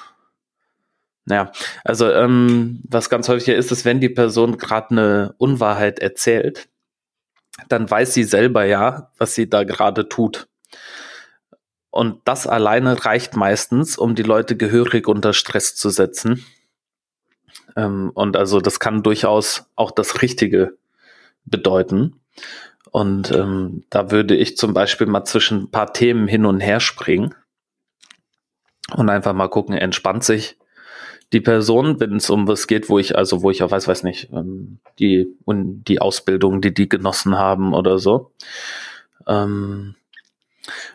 naja, 1.25 1.51
also 1.83 2.11
ähm, 2.11 2.81
was 2.87 3.09
ganz 3.09 3.27
häufig 3.29 3.49
ist, 3.49 3.71
ist, 3.71 3.83
wenn 3.83 3.99
die 3.99 4.09
Person 4.09 4.57
gerade 4.57 4.91
eine 4.91 5.35
Unwahrheit 5.37 5.99
erzählt, 5.99 6.69
dann 7.67 7.89
weiß 7.89 8.13
sie 8.13 8.23
selber 8.23 8.63
ja, 8.65 9.11
was 9.17 9.33
sie 9.33 9.49
da 9.49 9.63
gerade 9.63 10.07
tut. 10.07 10.47
Und 11.89 12.21
das 12.25 12.45
alleine 12.45 13.05
reicht 13.05 13.35
meistens, 13.35 13.97
um 13.97 14.15
die 14.15 14.23
Leute 14.23 14.55
gehörig 14.57 15.07
unter 15.07 15.33
Stress 15.33 15.75
zu 15.75 15.89
setzen. 15.89 16.45
Ähm, 17.75 18.11
und 18.13 18.37
also 18.37 18.59
das 18.59 18.79
kann 18.79 19.01
durchaus 19.01 19.71
auch 19.75 19.91
das 19.91 20.21
Richtige 20.21 20.77
bedeuten. 21.45 22.19
Und 22.91 23.31
ähm, 23.31 23.83
da 23.89 24.11
würde 24.11 24.35
ich 24.35 24.57
zum 24.57 24.73
Beispiel 24.73 25.07
mal 25.07 25.25
zwischen 25.25 25.63
ein 25.63 25.71
paar 25.71 25.91
Themen 25.91 26.27
hin 26.27 26.45
und 26.45 26.59
her 26.59 26.79
springen 26.79 27.33
und 28.93 29.09
einfach 29.09 29.33
mal 29.33 29.49
gucken, 29.49 29.75
entspannt 29.75 30.23
sich 30.23 30.57
die 31.33 31.41
Person, 31.41 31.99
wenn 31.99 32.17
es 32.17 32.29
um 32.29 32.47
was 32.47 32.67
geht, 32.67 32.89
wo 32.89 32.99
ich, 32.99 33.17
also 33.17 33.41
wo 33.41 33.51
ich 33.51 33.63
auch 33.63 33.71
weiß, 33.71 33.87
weiß 33.87 34.03
nicht, 34.03 34.29
ähm, 34.31 34.79
die 34.99 35.27
und 35.45 35.83
die 35.85 35.99
Ausbildung, 35.99 36.61
die 36.61 36.73
die 36.73 36.87
genossen 36.87 37.37
haben 37.37 37.73
oder 37.73 37.97
so. 37.97 38.31
Ähm, 39.27 39.95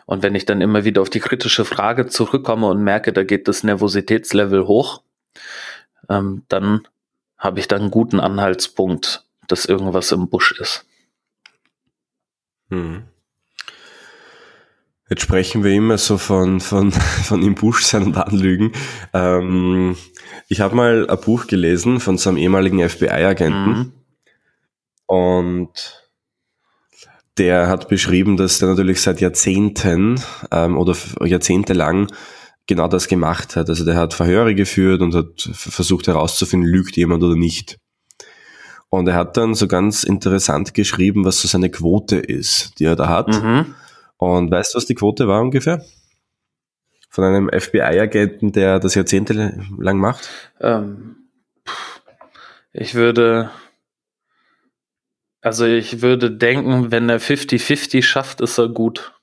und 0.05 0.23
wenn 0.23 0.35
ich 0.35 0.45
dann 0.45 0.61
immer 0.61 0.83
wieder 0.83 1.01
auf 1.01 1.09
die 1.09 1.19
kritische 1.19 1.65
Frage 1.65 2.07
zurückkomme 2.07 2.67
und 2.67 2.83
merke, 2.83 3.13
da 3.13 3.23
geht 3.23 3.47
das 3.47 3.63
Nervositätslevel 3.63 4.67
hoch, 4.67 5.03
ähm, 6.09 6.43
dann 6.47 6.87
habe 7.37 7.59
ich 7.59 7.67
da 7.67 7.75
einen 7.75 7.91
guten 7.91 8.19
Anhaltspunkt, 8.19 9.25
dass 9.47 9.65
irgendwas 9.65 10.11
im 10.11 10.29
Busch 10.29 10.59
ist. 10.59 10.85
Hm. 12.69 13.03
Jetzt 15.11 15.23
sprechen 15.23 15.65
wir 15.65 15.73
immer 15.73 15.97
so 15.97 16.17
von, 16.17 16.61
von, 16.61 16.91
von 17.23 17.43
im 17.43 17.53
Busch 17.53 17.83
sein 17.83 18.03
und 18.03 18.17
Anlügen. 18.17 18.71
Ähm, 19.13 19.97
ich 20.47 20.61
habe 20.61 20.73
mal 20.73 21.05
ein 21.09 21.19
Buch 21.19 21.47
gelesen 21.47 21.99
von 21.99 22.17
so 22.17 22.29
einem 22.29 22.37
ehemaligen 22.37 22.87
FBI-Agenten. 22.87 23.69
Mhm. 23.69 23.91
Und 25.07 26.09
der 27.37 27.67
hat 27.67 27.89
beschrieben, 27.89 28.37
dass 28.37 28.59
der 28.59 28.69
natürlich 28.69 29.01
seit 29.01 29.19
Jahrzehnten 29.19 30.21
ähm, 30.49 30.77
oder 30.77 30.95
jahrzehntelang 31.25 32.07
genau 32.65 32.87
das 32.87 33.09
gemacht 33.09 33.57
hat. 33.57 33.67
Also 33.67 33.83
der 33.83 33.97
hat 33.97 34.13
Verhöre 34.13 34.55
geführt 34.55 35.01
und 35.01 35.13
hat 35.13 35.49
versucht 35.51 36.07
herauszufinden, 36.07 36.69
lügt 36.69 36.95
jemand 36.95 37.21
oder 37.21 37.35
nicht. 37.35 37.79
Und 38.87 39.09
er 39.09 39.15
hat 39.15 39.35
dann 39.35 39.55
so 39.55 39.67
ganz 39.67 40.05
interessant 40.05 40.73
geschrieben, 40.73 41.25
was 41.25 41.41
so 41.41 41.49
seine 41.49 41.69
Quote 41.69 42.15
ist, 42.15 42.79
die 42.79 42.85
er 42.85 42.95
da 42.95 43.09
hat. 43.09 43.27
Mhm. 43.27 43.75
Und 44.21 44.51
weißt 44.51 44.75
du, 44.75 44.77
was 44.77 44.85
die 44.85 44.93
Quote 44.93 45.27
war 45.27 45.41
ungefähr? 45.41 45.83
Von 47.09 47.23
einem 47.23 47.49
FBI-Agenten, 47.49 48.51
der 48.51 48.79
das 48.79 48.93
jahrzehntelang 48.93 49.97
macht? 49.97 50.29
Ähm, 50.59 51.15
ich 52.71 52.93
würde, 52.93 53.49
also 55.41 55.65
ich 55.65 56.03
würde 56.03 56.29
denken, 56.29 56.91
wenn 56.91 57.09
er 57.09 57.19
50-50 57.19 58.03
schafft, 58.03 58.41
ist 58.41 58.59
er 58.59 58.69
gut. 58.69 59.19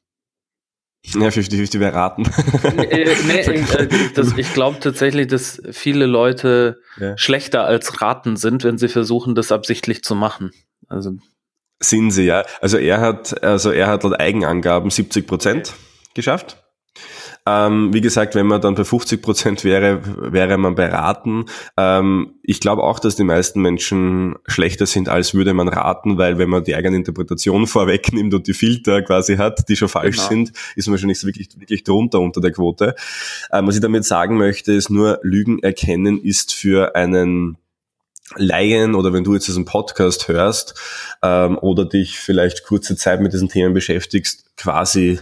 Ja, 1.07 1.29
50-50 1.29 1.79
wäre 1.79 1.95
raten. 1.95 2.25
Äh, 2.65 3.15
nee, 3.25 3.41
äh, 3.41 3.89
das, 4.17 4.37
ich 4.37 4.53
glaube 4.53 4.81
tatsächlich, 4.81 5.29
dass 5.29 5.63
viele 5.71 6.07
Leute 6.07 6.81
ja. 6.97 7.17
schlechter 7.17 7.65
als 7.65 8.03
raten 8.03 8.37
sind, 8.37 8.65
wenn 8.65 8.79
sie 8.79 8.89
versuchen, 8.89 9.37
das 9.37 9.53
absichtlich 9.53 10.03
zu 10.03 10.17
machen. 10.17 10.51
Also 10.89 11.13
sind 11.81 12.11
sie, 12.11 12.25
ja. 12.25 12.45
Also 12.61 12.77
er 12.79 13.01
hat, 13.01 13.43
also 13.43 13.71
er 13.71 13.87
hat 13.87 14.03
laut 14.03 14.19
Eigenangaben 14.19 14.91
70 14.91 15.27
Prozent 15.27 15.75
geschafft. 16.15 16.57
Ähm, 17.49 17.95
wie 17.95 18.03
gesagt, 18.03 18.35
wenn 18.35 18.47
man 18.47 18.61
dann 18.61 18.75
bei 18.75 18.85
50 18.85 19.23
Prozent 19.23 19.65
wäre, 19.65 20.03
wäre 20.33 20.59
man 20.59 20.75
bei 20.75 20.87
Raten. 20.89 21.47
Ähm, 21.79 22.35
ich 22.43 22.61
glaube 22.61 22.83
auch, 22.83 22.99
dass 22.99 23.17
die 23.17 23.25
meisten 23.25 23.63
Menschen 23.63 24.35
schlechter 24.47 24.85
sind, 24.85 25.09
als 25.09 25.33
würde 25.33 25.55
man 25.55 25.69
raten, 25.69 26.19
weil 26.19 26.37
wenn 26.37 26.51
man 26.51 26.65
die 26.65 26.75
eigene 26.75 26.97
Interpretation 26.97 27.67
vorwegnimmt 27.67 28.35
und 28.35 28.47
die 28.47 28.53
Filter 28.53 29.01
quasi 29.01 29.37
hat, 29.37 29.69
die 29.69 29.77
schon 29.77 29.89
falsch 29.89 30.17
genau. 30.17 30.29
sind, 30.29 30.53
ist 30.77 30.89
man 30.89 30.95
wahrscheinlich 30.95 31.25
wirklich, 31.25 31.49
wirklich 31.59 31.85
drunter 31.85 32.21
unter 32.21 32.43
der 32.43 32.53
Quote. 32.53 32.95
Ähm, 33.51 33.67
was 33.67 33.77
ich 33.77 33.81
damit 33.81 34.05
sagen 34.05 34.37
möchte, 34.37 34.73
ist 34.73 34.91
nur, 34.91 35.19
Lügen 35.23 35.61
erkennen 35.61 36.21
ist 36.21 36.53
für 36.53 36.97
einen 36.97 37.57
Laien 38.37 38.95
oder 38.95 39.13
wenn 39.13 39.25
du 39.25 39.35
jetzt 39.35 39.49
diesen 39.49 39.65
Podcast 39.65 40.29
hörst 40.29 40.75
ähm, 41.23 41.59
oder 41.59 41.85
dich 41.85 42.19
vielleicht 42.19 42.65
kurze 42.65 42.97
Zeit 42.97 43.21
mit 43.21 43.33
diesen 43.33 43.49
Themen 43.49 43.75
beschäftigst, 43.75 44.57
quasi 44.57 45.21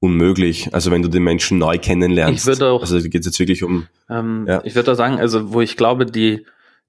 unmöglich. 0.00 0.72
Also 0.72 0.90
wenn 0.90 1.02
du 1.02 1.08
den 1.08 1.24
Menschen 1.24 1.58
neu 1.58 1.78
kennenlernst. 1.78 2.40
Ich 2.40 2.46
würde 2.46 2.68
auch, 2.70 2.82
also 2.82 3.00
geht 3.00 3.20
es 3.20 3.26
jetzt 3.26 3.38
wirklich 3.38 3.64
um. 3.64 3.88
Ähm, 4.08 4.46
ja. 4.46 4.62
Ich 4.64 4.74
würde 4.74 4.92
auch 4.92 4.96
sagen, 4.96 5.18
also 5.18 5.52
wo 5.52 5.60
ich 5.60 5.76
glaube, 5.76 6.06
die 6.06 6.44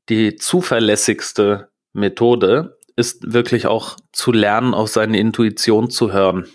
die 0.09 0.35
zuverlässigste 0.35 1.69
Methode 1.93 2.77
ist 2.95 3.31
wirklich 3.33 3.67
auch 3.67 3.97
zu 4.11 4.31
lernen, 4.31 4.73
auf 4.73 4.89
seine 4.89 5.19
Intuition 5.19 5.89
zu 5.89 6.11
hören, 6.11 6.47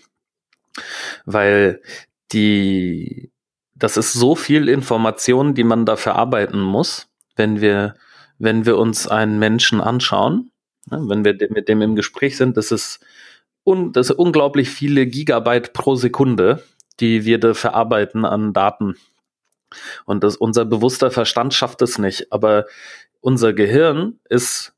weil 1.24 1.80
die, 2.32 3.32
das 3.74 3.96
ist 3.96 4.12
so 4.12 4.34
viel 4.34 4.68
Information, 4.68 5.54
die 5.54 5.64
man 5.64 5.86
da 5.86 5.96
verarbeiten 5.96 6.60
muss, 6.60 7.06
wenn 7.36 7.60
wir, 7.60 7.94
wenn 8.44 8.66
wir 8.66 8.78
uns 8.78 9.08
einen 9.08 9.38
Menschen 9.38 9.80
anschauen, 9.80 10.50
ne, 10.90 11.02
wenn 11.08 11.24
wir 11.24 11.36
mit 11.50 11.68
dem 11.68 11.82
im 11.82 11.96
Gespräch 11.96 12.36
sind, 12.36 12.56
das 12.56 12.70
ist, 12.70 13.00
un, 13.64 13.92
das 13.92 14.10
ist 14.10 14.16
unglaublich 14.16 14.70
viele 14.70 15.06
Gigabyte 15.06 15.72
pro 15.72 15.96
Sekunde, 15.96 16.62
die 17.00 17.24
wir 17.24 17.40
da 17.40 17.54
verarbeiten 17.54 18.24
an 18.24 18.52
Daten. 18.52 18.96
Und 20.04 20.22
das, 20.22 20.36
unser 20.36 20.64
bewusster 20.64 21.10
Verstand 21.10 21.52
schafft 21.54 21.82
es 21.82 21.98
nicht. 21.98 22.32
Aber 22.32 22.66
unser 23.20 23.52
Gehirn 23.52 24.20
ist 24.28 24.72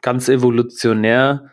ganz 0.00 0.28
evolutionär 0.28 1.50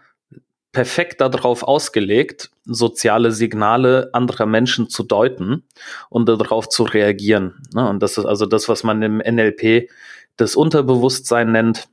perfekt 0.71 1.21
darauf 1.21 1.63
ausgelegt, 1.63 2.51
soziale 2.65 3.31
Signale 3.31 4.09
anderer 4.13 4.45
Menschen 4.45 4.89
zu 4.89 5.03
deuten 5.03 5.63
und 6.09 6.29
darauf 6.29 6.69
zu 6.69 6.83
reagieren. 6.83 7.63
Ne? 7.73 7.89
Und 7.89 8.03
das 8.03 8.17
ist 8.17 8.25
also 8.25 8.45
das, 8.45 8.69
was 8.69 8.83
man 8.83 9.01
im 9.01 9.17
NLP 9.17 9.89
das 10.37 10.55
Unterbewusstsein 10.55 11.51
nennt 11.51 11.89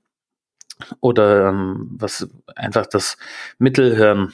oder 1.00 1.48
ähm, 1.48 1.88
was 1.98 2.28
einfach 2.54 2.86
das 2.86 3.16
Mittelhirn, 3.58 4.32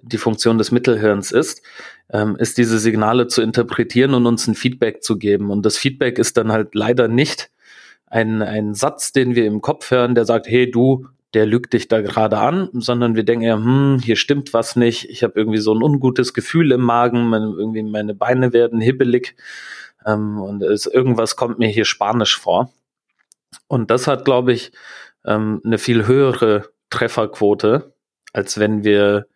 die 0.00 0.18
Funktion 0.18 0.58
des 0.58 0.70
Mittelhirns 0.70 1.32
ist, 1.32 1.62
ähm, 2.10 2.36
ist 2.36 2.58
diese 2.58 2.78
Signale 2.78 3.26
zu 3.26 3.42
interpretieren 3.42 4.14
und 4.14 4.26
uns 4.26 4.46
ein 4.46 4.54
Feedback 4.54 5.02
zu 5.02 5.18
geben. 5.18 5.50
Und 5.50 5.64
das 5.66 5.76
Feedback 5.76 6.18
ist 6.18 6.36
dann 6.36 6.52
halt 6.52 6.74
leider 6.74 7.08
nicht 7.08 7.50
ein, 8.06 8.42
ein 8.42 8.74
Satz, 8.74 9.12
den 9.12 9.34
wir 9.34 9.44
im 9.46 9.60
Kopf 9.60 9.90
hören, 9.90 10.14
der 10.14 10.24
sagt, 10.24 10.46
hey 10.48 10.70
du, 10.70 11.06
der 11.34 11.44
lügt 11.44 11.74
dich 11.74 11.88
da 11.88 12.00
gerade 12.00 12.38
an, 12.38 12.70
sondern 12.72 13.14
wir 13.14 13.24
denken 13.24 13.44
ja, 13.44 13.56
hm, 13.56 14.00
hier 14.02 14.16
stimmt 14.16 14.54
was 14.54 14.76
nicht, 14.76 15.10
ich 15.10 15.22
habe 15.22 15.34
irgendwie 15.36 15.58
so 15.58 15.74
ein 15.74 15.82
ungutes 15.82 16.32
Gefühl 16.32 16.72
im 16.72 16.80
Magen, 16.80 17.28
meine, 17.28 17.46
irgendwie 17.46 17.82
meine 17.82 18.14
Beine 18.14 18.54
werden 18.54 18.80
hibbelig 18.80 19.36
ähm, 20.06 20.40
und 20.40 20.62
es, 20.62 20.86
irgendwas 20.86 21.36
kommt 21.36 21.58
mir 21.58 21.68
hier 21.68 21.84
spanisch 21.84 22.38
vor. 22.38 22.72
Und 23.66 23.90
das 23.90 24.06
hat, 24.06 24.24
glaube 24.24 24.52
ich, 24.52 24.72
ähm, 25.24 25.60
eine 25.64 25.78
viel 25.78 26.06
höhere 26.06 26.68
Trefferquote, 26.90 27.94
als 28.32 28.58
wenn 28.58 28.84
wir 28.84 29.26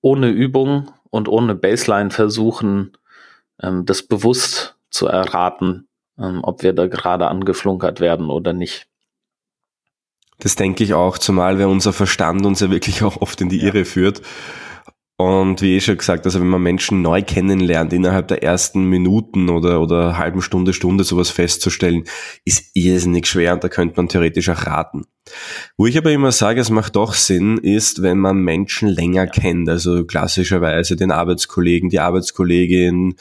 ohne 0.00 0.28
Übung 0.28 0.90
und 1.10 1.28
ohne 1.28 1.54
Baseline 1.54 2.10
versuchen, 2.10 2.96
ähm, 3.62 3.86
das 3.86 4.02
bewusst 4.02 4.76
zu 4.90 5.06
erraten, 5.06 5.88
ähm, 6.18 6.40
ob 6.42 6.62
wir 6.62 6.72
da 6.72 6.86
gerade 6.86 7.28
angeflunkert 7.28 8.00
werden 8.00 8.30
oder 8.30 8.52
nicht. 8.52 8.86
Das 10.38 10.56
denke 10.56 10.82
ich 10.84 10.94
auch, 10.94 11.18
zumal 11.18 11.58
wer 11.58 11.68
unser 11.68 11.92
Verstand 11.92 12.46
uns 12.46 12.60
ja 12.60 12.70
wirklich 12.70 13.02
auch 13.02 13.18
oft 13.20 13.40
in 13.40 13.50
die 13.50 13.62
Irre 13.62 13.84
führt. 13.84 14.22
Und 15.20 15.60
wie 15.60 15.76
eh 15.76 15.80
schon 15.80 15.98
gesagt, 15.98 16.24
also 16.24 16.40
wenn 16.40 16.48
man 16.48 16.62
Menschen 16.62 17.02
neu 17.02 17.20
kennenlernt, 17.20 17.92
innerhalb 17.92 18.28
der 18.28 18.42
ersten 18.42 18.84
Minuten 18.84 19.50
oder, 19.50 19.82
oder 19.82 20.16
halben 20.16 20.40
Stunde, 20.40 20.72
Stunde 20.72 21.04
sowas 21.04 21.28
festzustellen, 21.28 22.04
ist 22.46 22.70
irrsinnig 22.72 23.26
schwer 23.26 23.52
und 23.52 23.62
da 23.62 23.68
könnte 23.68 23.96
man 23.98 24.08
theoretisch 24.08 24.48
auch 24.48 24.64
raten. 24.64 25.04
Wo 25.76 25.86
ich 25.86 25.96
aber 25.96 26.10
immer 26.12 26.32
sage, 26.32 26.60
es 26.60 26.70
macht 26.70 26.96
doch 26.96 27.14
Sinn, 27.14 27.58
ist, 27.58 28.02
wenn 28.02 28.18
man 28.18 28.38
Menschen 28.38 28.88
länger 28.88 29.26
kennt, 29.26 29.68
also 29.68 30.04
klassischerweise 30.04 30.96
den 30.96 31.12
Arbeitskollegen, 31.12 31.90
die 31.90 32.00
Arbeitskollegin, 32.00 33.14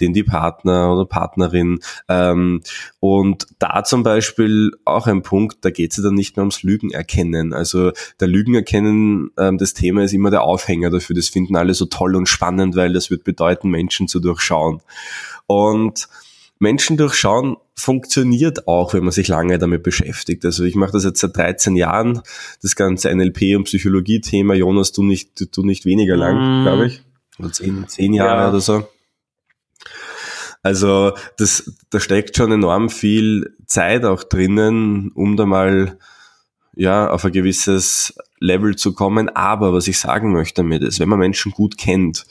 den 0.00 0.12
die 0.12 0.22
Partner 0.22 0.92
oder 0.92 1.06
Partnerin. 1.06 1.80
Ähm, 2.08 2.62
und 3.00 3.46
da 3.58 3.84
zum 3.84 4.02
Beispiel 4.02 4.72
auch 4.84 5.06
ein 5.06 5.22
Punkt, 5.22 5.64
da 5.64 5.70
geht 5.70 5.90
es 5.90 5.96
ja 5.96 6.04
dann 6.04 6.14
nicht 6.14 6.36
mehr 6.36 6.42
ums 6.42 6.62
Lügen 6.62 6.90
erkennen. 6.90 7.52
Also 7.52 7.92
der 8.20 8.28
Lügen 8.28 8.54
erkennen, 8.54 9.30
ähm, 9.38 9.58
das 9.58 9.74
Thema 9.74 10.04
ist 10.04 10.12
immer 10.12 10.30
der 10.30 10.42
Aufhänger 10.42 10.90
dafür. 10.90 11.16
Das 11.16 11.28
finden 11.28 11.56
alle 11.56 11.74
so 11.74 11.86
toll 11.86 12.16
und 12.16 12.28
spannend, 12.28 12.76
weil 12.76 12.92
das 12.92 13.10
wird 13.10 13.24
bedeuten, 13.24 13.70
Menschen 13.70 14.08
zu 14.08 14.20
durchschauen. 14.20 14.80
Und 15.46 16.08
Menschen 16.58 16.96
durchschauen 16.96 17.56
funktioniert 17.74 18.66
auch, 18.66 18.94
wenn 18.94 19.04
man 19.04 19.12
sich 19.12 19.28
lange 19.28 19.58
damit 19.58 19.82
beschäftigt. 19.82 20.44
Also 20.44 20.64
ich 20.64 20.74
mache 20.74 20.92
das 20.92 21.04
jetzt 21.04 21.20
seit 21.20 21.36
13 21.36 21.76
Jahren, 21.76 22.22
das 22.62 22.74
ganze 22.74 23.14
NLP 23.14 23.56
und 23.56 23.64
Psychologie-Thema. 23.64 24.54
Jonas, 24.54 24.92
du 24.92 25.02
nicht, 25.02 25.56
du 25.56 25.62
nicht 25.62 25.84
weniger 25.84 26.16
lang, 26.16 26.62
mm. 26.62 26.64
glaube 26.64 26.86
ich. 26.86 27.02
Oder 27.38 27.52
zehn, 27.52 27.86
zehn 27.86 28.14
Jahre 28.14 28.42
ja. 28.42 28.48
oder 28.48 28.60
so. 28.60 28.88
Also 30.62 31.12
das, 31.36 31.70
da 31.90 32.00
steckt 32.00 32.36
schon 32.36 32.50
enorm 32.50 32.88
viel 32.88 33.54
Zeit 33.66 34.04
auch 34.04 34.24
drinnen, 34.24 35.12
um 35.12 35.36
da 35.36 35.46
mal 35.46 35.98
ja 36.74 37.10
auf 37.10 37.24
ein 37.24 37.32
gewisses 37.32 38.16
Level 38.40 38.74
zu 38.74 38.94
kommen. 38.94 39.28
Aber 39.28 39.72
was 39.72 39.86
ich 39.86 39.98
sagen 39.98 40.32
möchte 40.32 40.62
damit 40.62 40.82
ist, 40.82 40.98
wenn 40.98 41.08
man 41.08 41.18
Menschen 41.18 41.52
gut 41.52 41.76
kennt 41.78 42.26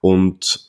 und 0.00 0.67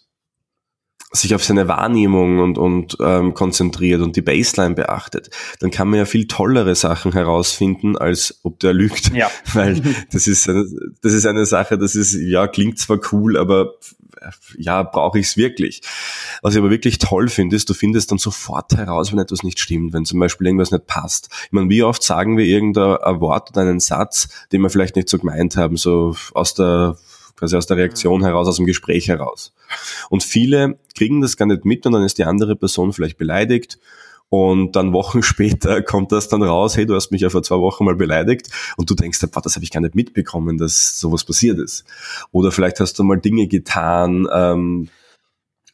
sich 1.11 1.33
auf 1.33 1.43
seine 1.43 1.67
Wahrnehmung 1.67 2.39
und, 2.39 2.57
und 2.57 2.97
ähm, 2.99 3.33
konzentriert 3.33 4.01
und 4.01 4.15
die 4.15 4.21
Baseline 4.21 4.75
beachtet, 4.75 5.29
dann 5.59 5.71
kann 5.71 5.89
man 5.89 5.99
ja 5.99 6.05
viel 6.05 6.27
tollere 6.27 6.75
Sachen 6.75 7.13
herausfinden, 7.13 7.97
als 7.97 8.39
ob 8.43 8.59
der 8.59 8.73
lügt. 8.73 9.13
Ja. 9.13 9.29
Weil 9.53 9.81
das 10.11 10.27
ist, 10.27 10.47
eine, 10.47 10.65
das 11.01 11.13
ist 11.13 11.25
eine 11.25 11.45
Sache, 11.45 11.77
das 11.77 11.95
ist, 11.95 12.13
ja, 12.13 12.47
klingt 12.47 12.77
zwar 12.77 12.99
cool, 13.11 13.37
aber 13.37 13.73
ja, 14.57 14.83
brauche 14.83 15.19
ich 15.19 15.27
es 15.27 15.37
wirklich. 15.37 15.81
Was 16.41 16.53
ich 16.53 16.59
aber 16.59 16.69
wirklich 16.69 16.97
toll 16.97 17.29
finde, 17.29 17.55
ist, 17.55 17.69
du 17.69 17.73
findest 17.73 18.11
dann 18.11 18.17
sofort 18.17 18.75
heraus, 18.75 19.11
wenn 19.11 19.19
etwas 19.19 19.43
nicht 19.43 19.59
stimmt, 19.59 19.93
wenn 19.93 20.05
zum 20.05 20.19
Beispiel 20.19 20.47
irgendwas 20.47 20.71
nicht 20.71 20.87
passt. 20.87 21.29
Ich 21.45 21.51
meine, 21.51 21.69
wie 21.69 21.83
oft 21.83 22.03
sagen 22.03 22.37
wir 22.37 22.45
irgendein 22.45 23.19
Wort 23.19 23.51
oder 23.51 23.61
einen 23.61 23.79
Satz, 23.79 24.27
den 24.51 24.61
wir 24.61 24.69
vielleicht 24.69 24.95
nicht 24.95 25.09
so 25.09 25.17
gemeint 25.17 25.55
haben, 25.55 25.77
so 25.77 26.15
aus 26.33 26.53
der 26.53 26.97
quasi 27.39 27.55
aus 27.55 27.65
der 27.65 27.77
Reaktion 27.77 28.23
heraus, 28.23 28.47
aus 28.47 28.57
dem 28.57 28.65
Gespräch 28.65 29.07
heraus. 29.07 29.53
Und 30.09 30.23
viele 30.23 30.77
kriegen 30.95 31.21
das 31.21 31.37
gar 31.37 31.45
nicht 31.45 31.65
mit 31.65 31.85
und 31.85 31.93
dann 31.93 32.03
ist 32.03 32.17
die 32.17 32.25
andere 32.25 32.55
Person 32.55 32.93
vielleicht 32.93 33.17
beleidigt 33.17 33.79
und 34.29 34.75
dann 34.75 34.93
Wochen 34.93 35.23
später 35.23 35.81
kommt 35.81 36.11
das 36.11 36.27
dann 36.27 36.43
raus, 36.43 36.77
hey, 36.77 36.85
du 36.85 36.95
hast 36.95 37.11
mich 37.11 37.21
ja 37.21 37.29
vor 37.29 37.43
zwei 37.43 37.57
Wochen 37.57 37.85
mal 37.85 37.95
beleidigt 37.95 38.49
und 38.77 38.89
du 38.89 38.95
denkst, 38.95 39.19
das 39.19 39.55
habe 39.55 39.63
ich 39.63 39.71
gar 39.71 39.81
nicht 39.81 39.95
mitbekommen, 39.95 40.57
dass 40.57 40.99
sowas 40.99 41.23
passiert 41.23 41.59
ist. 41.59 41.85
Oder 42.31 42.51
vielleicht 42.51 42.79
hast 42.79 42.99
du 42.99 43.03
mal 43.03 43.17
Dinge 43.17 43.47
getan, 43.47 44.27
ähm, 44.31 44.89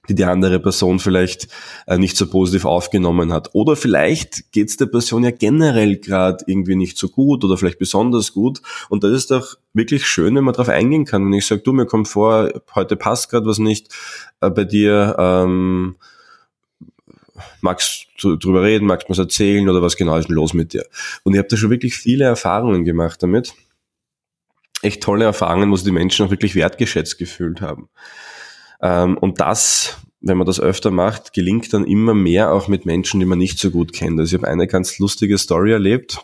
die 0.09 0.15
die 0.15 0.25
andere 0.25 0.59
Person 0.59 0.99
vielleicht 0.99 1.47
äh, 1.87 1.97
nicht 1.97 2.17
so 2.17 2.27
positiv 2.27 2.65
aufgenommen 2.65 3.31
hat. 3.33 3.49
Oder 3.53 3.75
vielleicht 3.75 4.51
geht 4.51 4.69
es 4.69 4.77
der 4.77 4.87
Person 4.87 5.23
ja 5.23 5.31
generell 5.31 5.97
gerade 5.97 6.43
irgendwie 6.47 6.75
nicht 6.75 6.97
so 6.97 7.09
gut 7.09 7.43
oder 7.43 7.57
vielleicht 7.57 7.79
besonders 7.79 8.33
gut. 8.33 8.61
Und 8.89 9.03
das 9.03 9.11
ist 9.11 9.31
doch 9.31 9.55
wirklich 9.73 10.05
schön, 10.05 10.35
wenn 10.35 10.43
man 10.43 10.53
darauf 10.53 10.69
eingehen 10.69 11.05
kann. 11.05 11.25
Wenn 11.25 11.33
ich 11.33 11.45
sage, 11.45 11.61
du, 11.61 11.73
mir 11.73 11.85
kommt 11.85 12.07
vor, 12.07 12.51
heute 12.73 12.95
passt 12.95 13.29
gerade 13.29 13.45
was 13.45 13.59
nicht 13.59 13.93
äh, 14.41 14.49
bei 14.49 14.63
dir. 14.63 15.15
Ähm, 15.17 15.95
magst 17.61 18.07
du 18.19 18.35
drüber 18.35 18.63
reden, 18.63 18.85
magst 18.85 19.07
du 19.07 19.11
was 19.11 19.19
erzählen 19.19 19.67
oder 19.67 19.81
was 19.81 19.97
genau 19.97 20.17
ist 20.17 20.29
denn 20.29 20.35
los 20.35 20.53
mit 20.53 20.73
dir? 20.73 20.85
Und 21.23 21.33
ich 21.33 21.39
habe 21.39 21.47
da 21.49 21.57
schon 21.57 21.69
wirklich 21.69 21.95
viele 21.95 22.25
Erfahrungen 22.25 22.85
gemacht 22.85 23.21
damit. 23.21 23.53
Echt 24.81 25.01
tolle 25.01 25.25
Erfahrungen, 25.25 25.71
wo 25.71 25.75
sich 25.75 25.85
die 25.85 25.91
Menschen 25.91 26.25
auch 26.25 26.31
wirklich 26.31 26.55
wertgeschätzt 26.55 27.17
gefühlt 27.17 27.61
haben. 27.61 27.89
Ähm, 28.81 29.17
und 29.17 29.39
das, 29.39 29.97
wenn 30.21 30.37
man 30.37 30.47
das 30.47 30.59
öfter 30.59 30.91
macht, 30.91 31.33
gelingt 31.33 31.73
dann 31.73 31.85
immer 31.85 32.13
mehr 32.13 32.51
auch 32.51 32.67
mit 32.67 32.85
Menschen, 32.85 33.19
die 33.19 33.25
man 33.25 33.37
nicht 33.37 33.59
so 33.59 33.71
gut 33.71 33.93
kennt. 33.93 34.19
Also 34.19 34.35
ich 34.35 34.41
habe 34.41 34.51
eine 34.51 34.67
ganz 34.67 34.99
lustige 34.99 35.37
Story 35.37 35.71
erlebt. 35.71 36.19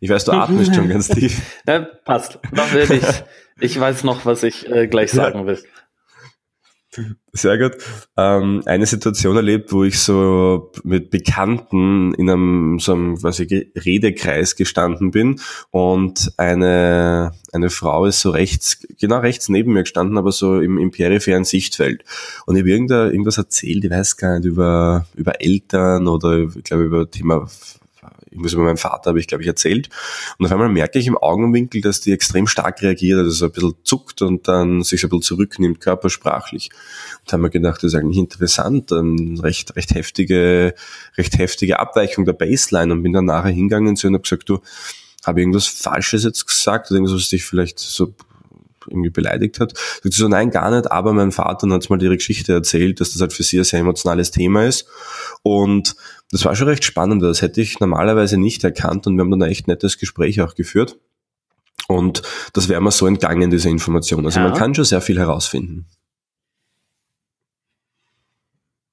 Ich 0.00 0.10
weiß, 0.10 0.24
du 0.24 0.32
atmest 0.32 0.74
schon 0.74 0.88
ganz 0.88 1.08
tief. 1.08 1.40
Ja, 1.66 1.80
passt. 2.04 2.38
Ich, 2.90 3.02
ich 3.60 3.80
weiß 3.80 4.04
noch, 4.04 4.26
was 4.26 4.42
ich 4.42 4.68
äh, 4.70 4.86
gleich 4.86 5.10
sagen 5.10 5.40
ja. 5.40 5.46
will. 5.46 5.62
Sehr 7.32 7.58
gut. 7.58 7.76
Ähm, 8.16 8.62
eine 8.66 8.86
Situation 8.86 9.36
erlebt, 9.36 9.72
wo 9.72 9.84
ich 9.84 9.98
so 9.98 10.72
mit 10.84 11.10
Bekannten 11.10 12.14
in 12.14 12.30
einem 12.30 12.78
so 12.78 12.92
einem 12.92 13.16
quasi 13.18 13.70
Redekreis 13.76 14.56
gestanden 14.56 15.10
bin 15.10 15.40
und 15.70 16.32
eine 16.36 17.32
eine 17.56 17.70
Frau 17.70 18.06
ist 18.06 18.20
so 18.20 18.30
rechts, 18.30 18.86
genau 19.00 19.18
rechts 19.18 19.48
neben 19.48 19.72
mir 19.72 19.82
gestanden, 19.82 20.18
aber 20.18 20.30
so 20.30 20.60
im, 20.60 20.78
im 20.78 20.90
peripheren 20.90 21.44
Sichtfeld. 21.44 22.04
Und 22.46 22.56
ich 22.56 22.62
habe 22.62 22.70
irgendwas 22.70 23.38
erzählt, 23.38 23.84
ich 23.84 23.90
weiß 23.90 24.16
gar 24.16 24.38
nicht, 24.38 24.46
über, 24.46 25.06
über 25.16 25.40
Eltern 25.40 26.06
oder 26.06 26.48
ich 26.54 26.64
glaube 26.64 26.84
über 26.84 27.10
Thema 27.10 27.48
irgendwas 28.36 28.52
über 28.52 28.64
meinen 28.64 28.76
Vater 28.76 29.10
habe 29.10 29.20
ich, 29.20 29.26
glaube 29.26 29.42
ich, 29.42 29.48
erzählt. 29.48 29.88
Und 30.38 30.46
auf 30.46 30.52
einmal 30.52 30.68
merke 30.68 30.98
ich 30.98 31.06
im 31.06 31.16
Augenwinkel, 31.16 31.80
dass 31.80 32.00
die 32.00 32.12
extrem 32.12 32.46
stark 32.46 32.82
reagiert, 32.82 33.18
also 33.18 33.30
so 33.30 33.46
ein 33.46 33.52
bisschen 33.52 33.74
zuckt 33.82 34.22
und 34.22 34.46
dann 34.46 34.82
sich 34.82 35.00
so 35.00 35.06
ein 35.06 35.10
bisschen 35.10 35.22
zurücknimmt, 35.22 35.80
körpersprachlich. 35.80 36.70
Und 37.24 37.32
haben 37.32 37.40
mir 37.40 37.50
gedacht, 37.50 37.82
das 37.82 37.92
ist 37.92 37.98
eigentlich 37.98 38.18
interessant, 38.18 38.92
eine 38.92 39.42
recht, 39.42 39.74
recht 39.74 39.94
heftige, 39.94 40.74
recht 41.16 41.38
heftige 41.38 41.80
Abweichung 41.80 42.24
der 42.24 42.34
Baseline 42.34 42.92
und 42.92 43.02
bin 43.02 43.12
dann 43.12 43.24
nachher 43.24 43.50
hingegangen 43.50 43.96
zu 43.96 44.06
und 44.06 44.14
habe 44.14 44.22
gesagt, 44.22 44.48
du, 44.48 44.60
habe 45.24 45.40
irgendwas 45.40 45.66
Falsches 45.66 46.24
jetzt 46.24 46.46
gesagt, 46.46 46.90
oder 46.90 46.98
irgendwas, 46.98 47.16
was 47.16 47.30
dich 47.30 47.44
vielleicht 47.44 47.78
so 47.78 48.14
irgendwie 48.88 49.10
beleidigt 49.10 49.60
hat. 49.60 49.76
Sagt 49.76 50.14
sie 50.14 50.20
so, 50.20 50.28
nein, 50.28 50.50
gar 50.50 50.70
nicht, 50.70 50.90
aber 50.90 51.12
mein 51.12 51.32
Vater 51.32 51.68
hat 51.68 51.90
mal 51.90 52.02
ihre 52.02 52.16
Geschichte 52.16 52.52
erzählt, 52.52 53.00
dass 53.00 53.12
das 53.12 53.20
halt 53.20 53.32
für 53.32 53.42
sie 53.42 53.58
ein 53.58 53.64
sehr 53.64 53.80
emotionales 53.80 54.30
Thema 54.30 54.64
ist. 54.64 54.86
Und 55.42 55.96
das 56.30 56.44
war 56.44 56.56
schon 56.56 56.68
recht 56.68 56.84
spannend, 56.84 57.22
das 57.22 57.42
hätte 57.42 57.60
ich 57.60 57.80
normalerweise 57.80 58.36
nicht 58.36 58.64
erkannt 58.64 59.06
und 59.06 59.16
wir 59.16 59.22
haben 59.22 59.30
dann 59.30 59.42
ein 59.42 59.50
echt 59.50 59.68
nettes 59.68 59.98
Gespräch 59.98 60.40
auch 60.40 60.54
geführt. 60.54 60.96
Und 61.88 62.22
das 62.52 62.68
wäre 62.68 62.80
mir 62.80 62.90
so 62.90 63.06
entgangen, 63.06 63.50
diese 63.50 63.68
Information. 63.68 64.24
Also 64.24 64.40
ja. 64.40 64.48
man 64.48 64.58
kann 64.58 64.74
schon 64.74 64.84
sehr 64.84 65.00
viel 65.00 65.18
herausfinden. 65.18 65.86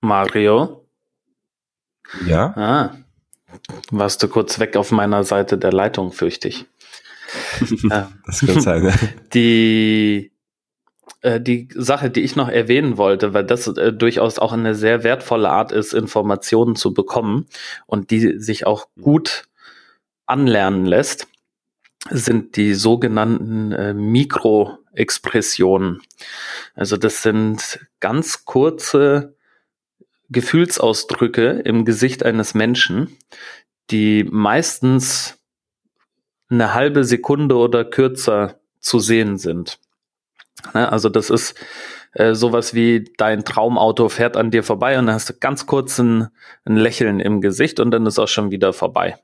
Mario? 0.02 0.86
Ja? 2.26 2.54
Ah, 2.56 2.98
warst 3.90 4.22
du 4.22 4.28
kurz 4.28 4.60
weg 4.60 4.76
auf 4.76 4.92
meiner 4.92 5.24
Seite 5.24 5.58
der 5.58 5.72
Leitung, 5.72 6.12
fürchte 6.12 6.50
ich. 6.50 6.66
das 8.26 8.46
kann 8.46 8.62
sein. 8.62 8.86
Ja. 8.86 8.94
Die, 9.34 10.32
äh, 11.22 11.40
die 11.40 11.70
Sache, 11.74 12.10
die 12.10 12.22
ich 12.22 12.36
noch 12.36 12.50
erwähnen 12.50 12.98
wollte, 12.98 13.34
weil 13.34 13.46
das 13.46 13.68
äh, 13.68 13.94
durchaus 13.94 14.40
auch 14.40 14.54
eine 14.54 14.76
sehr 14.76 15.04
wertvolle 15.04 15.50
Art 15.50 15.72
ist, 15.72 15.94
Informationen 15.94 16.76
zu 16.76 16.94
bekommen 16.94 17.48
und 17.86 18.12
die 18.12 18.40
sich 18.40 18.66
auch 18.66 18.88
gut 19.02 19.46
anlernen 20.26 20.86
lässt, 20.86 21.28
sind 22.10 22.58
die 22.58 22.74
sogenannten 22.74 23.72
äh, 23.72 23.94
Mikroexpressionen. 23.94 26.02
Also 26.76 26.98
das 26.98 27.22
sind 27.22 27.80
ganz 28.00 28.46
kurze 28.46 29.36
Gefühlsausdrücke 30.30 31.62
im 31.64 31.86
Gesicht 31.86 32.26
eines 32.26 32.54
Menschen, 32.54 33.18
die 33.92 34.26
meistens 34.30 35.38
eine 36.54 36.74
halbe 36.74 37.04
Sekunde 37.04 37.56
oder 37.56 37.86
kürzer 37.86 38.60
zu 38.80 39.00
sehen 39.00 39.38
sind. 39.38 39.80
Ne, 40.74 40.92
also 40.92 41.10
das 41.10 41.30
ist 41.30 41.56
äh, 42.14 42.34
sowas 42.36 42.74
wie 42.74 43.12
dein 43.18 43.44
Traumauto 43.44 44.10
fährt 44.10 44.38
an 44.38 44.52
dir 44.52 44.64
vorbei 44.64 44.98
und 45.00 45.08
dann 45.08 45.16
hast 45.16 45.30
du 45.30 45.34
ganz 45.34 45.66
kurz 45.66 45.98
ein, 46.00 46.30
ein 46.66 46.78
Lächeln 46.78 47.20
im 47.20 47.42
Gesicht 47.42 47.80
und 47.80 47.92
dann 47.92 48.06
ist 48.06 48.20
auch 48.20 48.28
schon 48.28 48.52
wieder 48.52 48.72
vorbei. 48.74 49.18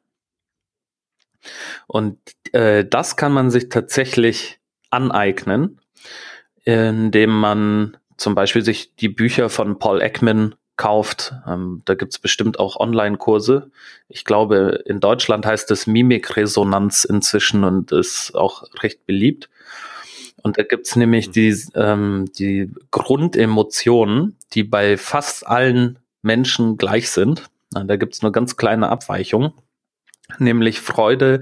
Und 1.87 2.19
äh, 2.51 2.85
das 2.85 3.15
kann 3.15 3.31
man 3.31 3.49
sich 3.51 3.69
tatsächlich 3.69 4.59
aneignen, 4.89 5.79
indem 6.63 7.29
man 7.29 7.97
zum 8.17 8.35
Beispiel 8.35 8.63
sich 8.63 8.95
die 8.95 9.09
Bücher 9.09 9.49
von 9.49 9.79
Paul 9.79 10.01
Ekman 10.01 10.55
kauft. 10.79 11.33
Ähm, 11.45 11.81
da 11.83 11.93
gibt's 11.93 12.19
bestimmt 12.19 12.57
auch 12.57 12.77
Online-Kurse. 12.77 13.69
Ich 14.07 14.23
glaube, 14.23 14.81
in 14.85 15.01
Deutschland 15.01 15.45
heißt 15.45 15.69
es 15.71 15.87
Mimikresonanz 15.87 17.03
inzwischen 17.03 17.65
und 17.65 17.91
ist 17.91 18.33
auch 18.33 18.63
recht 18.81 19.05
beliebt. 19.05 19.49
Und 20.41 20.57
da 20.57 20.63
gibt's 20.63 20.95
nämlich 20.95 21.27
mhm. 21.27 21.31
die, 21.33 21.63
ähm, 21.75 22.31
die 22.39 22.71
Grundemotionen, 22.91 24.37
die 24.53 24.63
bei 24.63 24.95
fast 24.95 25.45
allen 25.45 25.99
Menschen 26.21 26.77
gleich 26.77 27.11
sind. 27.11 27.49
Da 27.71 27.97
gibt's 27.97 28.21
nur 28.21 28.31
ganz 28.31 28.55
kleine 28.55 28.87
Abweichungen, 28.87 29.51
nämlich 30.37 30.79
Freude, 30.79 31.41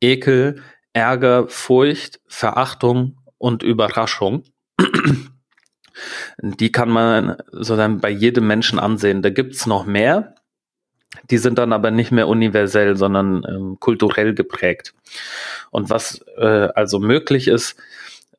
Ekel, 0.00 0.62
Ärger, 0.94 1.48
Furcht, 1.48 2.18
Verachtung 2.26 3.18
und 3.36 3.62
Überraschung. 3.62 4.44
Die 6.38 6.72
kann 6.72 6.90
man 6.90 7.36
sozusagen 7.52 8.00
bei 8.00 8.10
jedem 8.10 8.46
Menschen 8.46 8.78
ansehen. 8.78 9.22
Da 9.22 9.30
gibt's 9.30 9.66
noch 9.66 9.86
mehr. 9.86 10.34
Die 11.30 11.38
sind 11.38 11.58
dann 11.58 11.72
aber 11.72 11.90
nicht 11.90 12.12
mehr 12.12 12.28
universell, 12.28 12.96
sondern 12.96 13.44
ähm, 13.48 13.76
kulturell 13.80 14.34
geprägt. 14.34 14.94
Und 15.70 15.90
was 15.90 16.24
äh, 16.36 16.68
also 16.74 17.00
möglich 17.00 17.48
ist, 17.48 17.76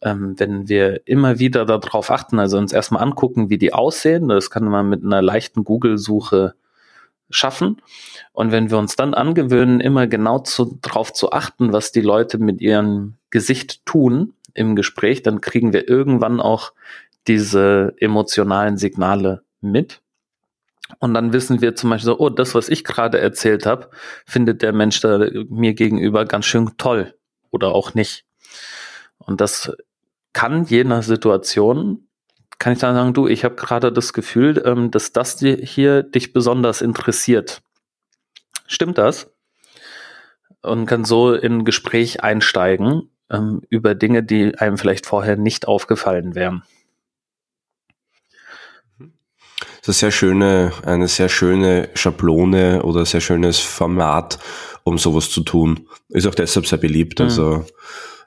ähm, 0.02 0.40
wenn 0.40 0.68
wir 0.68 1.02
immer 1.06 1.40
wieder 1.40 1.66
darauf 1.66 2.12
achten, 2.12 2.40
also 2.40 2.58
uns 2.58 2.74
erstmal 2.74 3.04
angucken, 3.04 3.50
wie 3.50 3.58
die 3.58 3.74
aussehen, 3.74 4.30
das 4.30 4.50
kann 4.50 4.66
man 4.66 4.90
mit 4.90 5.04
einer 5.04 5.22
leichten 5.22 5.64
Google-Suche 5.64 6.56
schaffen. 7.30 7.82
Und 8.34 8.52
wenn 8.52 8.70
wir 8.70 8.78
uns 8.78 8.96
dann 8.96 9.14
angewöhnen, 9.14 9.80
immer 9.80 10.08
genau 10.08 10.44
darauf 10.82 11.14
zu 11.14 11.32
achten, 11.32 11.74
was 11.74 11.92
die 11.92 12.02
Leute 12.02 12.38
mit 12.38 12.62
ihrem 12.62 13.16
Gesicht 13.30 13.86
tun 13.86 14.34
im 14.54 14.76
Gespräch, 14.76 15.24
dann 15.24 15.42
kriegen 15.42 15.72
wir 15.74 15.88
irgendwann 15.88 16.42
auch 16.42 16.74
diese 17.28 17.94
emotionalen 18.00 18.78
Signale 18.78 19.44
mit. 19.62 20.02
Und 21.00 21.14
dann 21.14 21.34
wissen 21.34 21.62
wir 21.62 21.76
zum 21.76 21.90
Beispiel 21.90 22.08
so, 22.08 22.20
oh, 22.20 22.30
das, 22.30 22.54
was 22.54 22.70
ich 22.70 22.84
gerade 22.84 23.20
erzählt 23.20 23.66
habe, 23.66 23.90
findet 24.26 24.62
der 24.62 24.74
Mensch 24.74 25.00
da 25.00 25.26
mir 25.50 25.74
gegenüber 25.74 26.26
ganz 26.26 26.46
schön 26.46 26.72
toll 26.78 27.16
oder 27.50 27.74
auch 27.74 27.94
nicht. 27.94 28.26
Und 29.18 29.40
das 29.40 29.72
kann 30.34 30.66
je 30.66 30.84
nach 30.84 31.04
Situation, 31.04 32.08
kann 32.60 32.74
ich 32.74 32.80
dann 32.80 32.96
sagen, 32.96 33.14
du, 33.14 33.28
ich 33.28 33.44
habe 33.44 33.56
gerade 33.56 33.92
das 33.92 34.14
Gefühl, 34.14 34.62
ähm, 34.66 34.92
dass 34.92 35.12
das 35.12 35.40
hier 35.40 36.04
dich 36.04 36.34
besonders 36.34 36.82
interessiert. 36.82 37.62
Stimmt 38.68 38.98
das? 38.98 39.34
Und 40.62 40.86
kann 40.86 41.06
so 41.06 41.34
in 41.34 41.66
Gespräch 41.66 42.24
einsteigen 42.24 43.10
ähm, 43.32 43.62
über 43.70 43.96
Dinge, 43.96 44.22
die 44.22 44.56
einem 44.58 44.78
vielleicht 44.78 45.08
vorher 45.08 45.38
nicht 45.38 45.68
aufgefallen 45.68 46.36
wären. 46.36 46.64
Das 49.84 49.98
ist 49.98 50.04
eine 50.04 50.12
sehr 50.12 50.12
schöne, 50.12 50.72
eine 50.86 51.08
sehr 51.08 51.30
schöne 51.30 51.90
Schablone 51.96 52.84
oder 52.84 53.06
sehr 53.06 53.22
schönes 53.22 53.60
Format, 53.60 54.38
um 54.84 54.98
sowas 54.98 55.30
zu 55.30 55.42
tun. 55.42 55.88
Ist 56.10 56.28
auch 56.28 56.36
deshalb 56.36 56.68
sehr 56.68 56.78
beliebt. 56.78 57.20
Mhm. 57.20 57.26
Also 57.26 57.66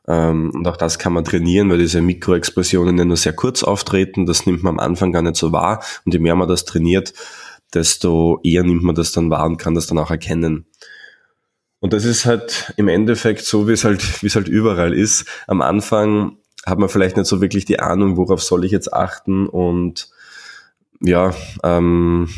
ähm, 0.07 0.51
und 0.53 0.67
auch 0.67 0.77
das 0.77 0.99
kann 0.99 1.13
man 1.13 1.25
trainieren, 1.25 1.71
weil 1.71 1.79
diese 1.79 2.03
Mikroexpressionen 2.03 2.99
ja 2.99 3.05
nur 3.05 3.17
sehr 3.17 3.33
kurz 3.33 3.63
auftreten. 3.63 4.27
Das 4.27 4.47
nimmt 4.47 4.63
man 4.63 4.75
am 4.75 4.81
Anfang 4.81 5.13
gar 5.13 5.23
nicht 5.23 5.37
so 5.37 5.53
wahr. 5.53 5.83
Und 6.05 6.13
je 6.13 6.19
mehr 6.19 6.35
man 6.35 6.49
das 6.49 6.65
trainiert, 6.65 7.15
desto 7.73 8.41
eher 8.43 8.65
nimmt 8.65 8.83
man 8.83 8.95
das 8.95 9.13
dann 9.13 9.31
wahr 9.31 9.47
und 9.47 9.57
kann 9.57 9.75
das 9.75 9.87
dann 9.87 9.99
auch 9.99 10.11
erkennen. 10.11 10.67
Und 11.81 11.93
das 11.93 12.05
ist 12.05 12.25
halt 12.25 12.73
im 12.77 12.89
Endeffekt 12.89 13.45
so, 13.45 13.69
wie 13.69 13.73
es 13.73 13.85
halt, 13.85 14.23
wie 14.23 14.27
es 14.27 14.37
halt 14.37 14.49
überall 14.49 14.95
ist. 14.95 15.27
Am 15.47 15.61
Anfang 15.61 16.39
hat 16.65 16.79
man 16.79 16.89
vielleicht 16.89 17.17
nicht 17.17 17.27
so 17.27 17.41
wirklich 17.41 17.65
die 17.65 17.81
Ahnung, 17.81 18.17
worauf 18.17 18.43
soll 18.43 18.65
ich 18.65 18.73
jetzt 18.73 18.93
achten 18.93 19.47
und 19.47 20.09
ja, 21.05 21.35
ähm, 21.63 22.29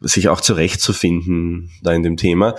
sich 0.00 0.28
auch 0.28 0.40
zurechtzufinden 0.40 1.70
da 1.82 1.92
in 1.92 2.02
dem 2.02 2.16
Thema. 2.16 2.54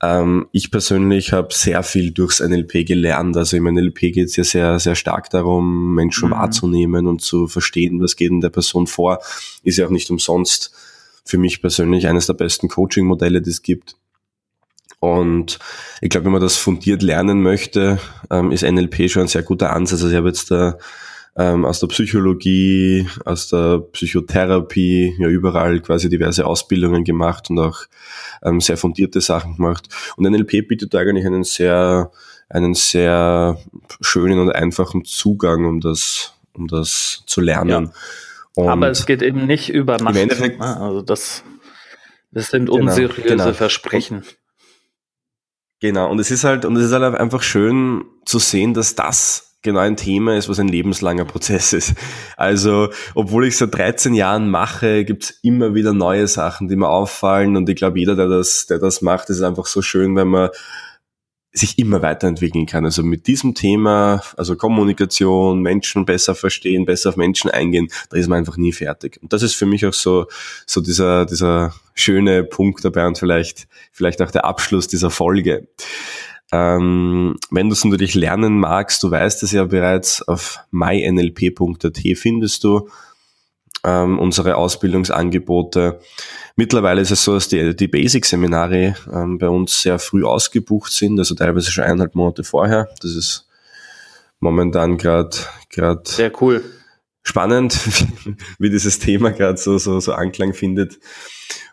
Ähm, 0.00 0.46
ich 0.52 0.70
persönlich 0.70 1.32
habe 1.32 1.52
sehr 1.52 1.82
viel 1.82 2.12
durchs 2.12 2.40
NLP 2.40 2.86
gelernt. 2.86 3.36
Also 3.36 3.56
im 3.56 3.64
NLP 3.64 4.12
geht 4.12 4.28
es 4.28 4.36
ja 4.36 4.44
sehr, 4.44 4.78
sehr 4.78 4.94
stark 4.94 5.30
darum, 5.30 5.94
Menschen 5.94 6.28
mhm. 6.28 6.34
wahrzunehmen 6.34 7.06
und 7.06 7.20
zu 7.20 7.48
verstehen, 7.48 8.00
was 8.00 8.16
geht 8.16 8.30
in 8.30 8.40
der 8.40 8.50
Person 8.50 8.86
vor. 8.86 9.18
Ist 9.62 9.78
ja 9.78 9.86
auch 9.86 9.90
nicht 9.90 10.10
umsonst 10.10 10.72
für 11.24 11.38
mich 11.38 11.60
persönlich 11.60 12.06
eines 12.06 12.26
der 12.26 12.34
besten 12.34 12.68
Coaching-Modelle, 12.68 13.42
die 13.42 13.50
es 13.50 13.62
gibt. 13.62 13.96
Und 15.00 15.58
ich 16.00 16.10
glaube, 16.10 16.26
wenn 16.26 16.32
man 16.32 16.40
das 16.40 16.56
fundiert 16.56 17.02
lernen 17.02 17.42
möchte, 17.42 17.98
ähm, 18.30 18.50
ist 18.50 18.62
NLP 18.62 19.10
schon 19.10 19.22
ein 19.22 19.28
sehr 19.28 19.42
guter 19.42 19.72
Ansatz. 19.72 20.02
Also 20.02 20.10
ich 20.10 20.16
habe 20.16 20.28
jetzt 20.28 20.50
da 20.50 20.78
ähm, 21.38 21.64
aus 21.64 21.78
der 21.78 21.86
Psychologie, 21.86 23.08
aus 23.24 23.48
der 23.48 23.78
Psychotherapie, 23.78 25.14
ja 25.18 25.28
überall 25.28 25.80
quasi 25.80 26.08
diverse 26.08 26.44
Ausbildungen 26.44 27.04
gemacht 27.04 27.48
und 27.48 27.60
auch 27.60 27.78
ähm, 28.42 28.60
sehr 28.60 28.76
fundierte 28.76 29.20
Sachen 29.20 29.56
gemacht. 29.56 29.88
Und 30.16 30.28
NLP 30.28 30.66
bietet 30.66 30.94
eigentlich 30.96 31.24
einen 31.24 31.44
sehr, 31.44 32.10
einen 32.48 32.74
sehr 32.74 33.56
schönen 34.00 34.40
und 34.40 34.50
einfachen 34.50 35.04
Zugang, 35.04 35.64
um 35.64 35.80
das, 35.80 36.34
um 36.54 36.66
das 36.66 37.22
zu 37.26 37.40
lernen. 37.40 37.92
Ja. 38.56 38.72
Aber 38.72 38.90
es 38.90 39.06
geht 39.06 39.22
eben 39.22 39.46
nicht 39.46 39.68
über 39.68 39.98
Nacht. 39.98 40.16
Im 40.16 40.22
Endeffekt, 40.22 40.58
ne? 40.58 40.80
also 40.80 41.02
das, 41.02 41.44
das 42.32 42.48
sind 42.48 42.66
genau, 42.66 42.80
unseriöse 42.80 43.22
genau, 43.22 43.44
genau. 43.44 43.54
Versprechen. 43.54 44.24
Genau, 45.80 46.10
und 46.10 46.18
es 46.18 46.32
ist 46.32 46.42
halt, 46.42 46.64
und 46.64 46.74
es 46.74 46.86
ist 46.86 46.92
halt 46.92 47.14
einfach 47.14 47.42
schön 47.44 48.04
zu 48.24 48.40
sehen, 48.40 48.74
dass 48.74 48.96
das 48.96 49.47
genau 49.62 49.80
ein 49.80 49.96
Thema 49.96 50.36
ist, 50.36 50.48
was 50.48 50.58
ein 50.58 50.68
lebenslanger 50.68 51.24
Prozess 51.24 51.72
ist. 51.72 51.94
Also, 52.36 52.88
obwohl 53.14 53.46
ich 53.46 53.56
seit 53.56 53.74
13 53.74 54.14
Jahren 54.14 54.50
mache, 54.50 55.04
gibt's 55.04 55.38
immer 55.42 55.74
wieder 55.74 55.92
neue 55.92 56.28
Sachen, 56.28 56.68
die 56.68 56.76
mir 56.76 56.88
auffallen. 56.88 57.56
Und 57.56 57.68
ich 57.68 57.76
glaube, 57.76 57.98
jeder, 57.98 58.16
der 58.16 58.28
das, 58.28 58.66
der 58.66 58.78
das 58.78 59.02
macht, 59.02 59.30
ist 59.30 59.42
einfach 59.42 59.66
so 59.66 59.82
schön, 59.82 60.14
wenn 60.16 60.28
man 60.28 60.50
sich 61.52 61.78
immer 61.78 62.02
weiterentwickeln 62.02 62.66
kann. 62.66 62.84
Also 62.84 63.02
mit 63.02 63.26
diesem 63.26 63.54
Thema, 63.54 64.22
also 64.36 64.54
Kommunikation, 64.56 65.60
Menschen 65.60 66.04
besser 66.04 66.34
verstehen, 66.34 66.84
besser 66.84 67.10
auf 67.10 67.16
Menschen 67.16 67.50
eingehen, 67.50 67.88
da 68.10 68.18
ist 68.18 68.28
man 68.28 68.38
einfach 68.38 68.56
nie 68.56 68.72
fertig. 68.72 69.18
Und 69.22 69.32
das 69.32 69.42
ist 69.42 69.54
für 69.54 69.66
mich 69.66 69.84
auch 69.86 69.94
so, 69.94 70.26
so 70.66 70.80
dieser, 70.80 71.24
dieser 71.26 71.74
schöne 71.94 72.44
Punkt 72.44 72.84
dabei 72.84 73.06
und 73.06 73.18
vielleicht, 73.18 73.66
vielleicht 73.92 74.20
auch 74.22 74.30
der 74.30 74.44
Abschluss 74.44 74.88
dieser 74.88 75.10
Folge. 75.10 75.68
Ähm, 76.50 77.36
wenn 77.50 77.68
du 77.68 77.74
es 77.74 77.84
natürlich 77.84 78.14
lernen 78.14 78.58
magst, 78.58 79.02
du 79.02 79.10
weißt 79.10 79.42
es 79.42 79.52
ja 79.52 79.64
bereits, 79.64 80.26
auf 80.26 80.60
mynlp.at 80.70 81.98
findest 82.16 82.64
du 82.64 82.88
ähm, 83.84 84.18
unsere 84.18 84.56
Ausbildungsangebote. 84.56 86.00
Mittlerweile 86.56 87.00
ist 87.00 87.10
es 87.10 87.22
so, 87.22 87.34
dass 87.34 87.48
die, 87.48 87.76
die 87.76 87.88
Basic-Seminare 87.88 88.96
ähm, 89.12 89.38
bei 89.38 89.48
uns 89.48 89.82
sehr 89.82 89.98
früh 89.98 90.24
ausgebucht 90.24 90.90
sind, 90.90 91.18
also 91.18 91.34
teilweise 91.34 91.70
schon 91.70 91.84
eineinhalb 91.84 92.14
Monate 92.14 92.44
vorher. 92.44 92.88
Das 93.00 93.14
ist 93.14 93.46
momentan 94.40 94.96
gerade 94.96 95.36
gerade 95.70 96.02
sehr 96.04 96.32
cool. 96.40 96.64
Spannend, 97.22 97.78
wie 98.58 98.70
dieses 98.70 98.98
Thema 98.98 99.30
gerade 99.30 99.58
so, 99.58 99.76
so, 99.78 100.00
so 100.00 100.12
Anklang 100.12 100.54
findet. 100.54 100.98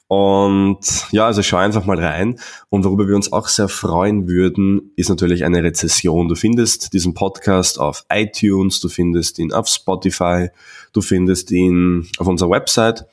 Und 0.08 1.08
ja, 1.12 1.26
also 1.26 1.42
schau 1.42 1.58
einfach 1.58 1.86
mal 1.86 2.00
rein. 2.00 2.40
Und 2.70 2.86
worüber 2.86 3.08
wir 3.08 3.16
uns 3.16 3.34
auch 3.34 3.48
sehr 3.48 3.70
freuen 3.70 4.28
würden, 4.28 4.92
ist 4.96 5.10
natürlich 5.10 5.44
eine 5.44 5.64
Rezession. 5.64 6.28
Du 6.28 6.36
findest 6.36 6.94
diesen 6.94 7.14
Podcast 7.16 7.80
auf 7.80 8.06
iTunes, 8.12 8.80
du 8.80 8.90
findest 8.90 9.40
ihn 9.40 9.52
auf 9.52 9.68
Spotify, 9.68 10.50
du 10.94 11.02
findest 11.02 11.50
ihn 11.52 12.08
auf 12.20 12.28
unserer 12.28 12.52
Website 12.52 13.06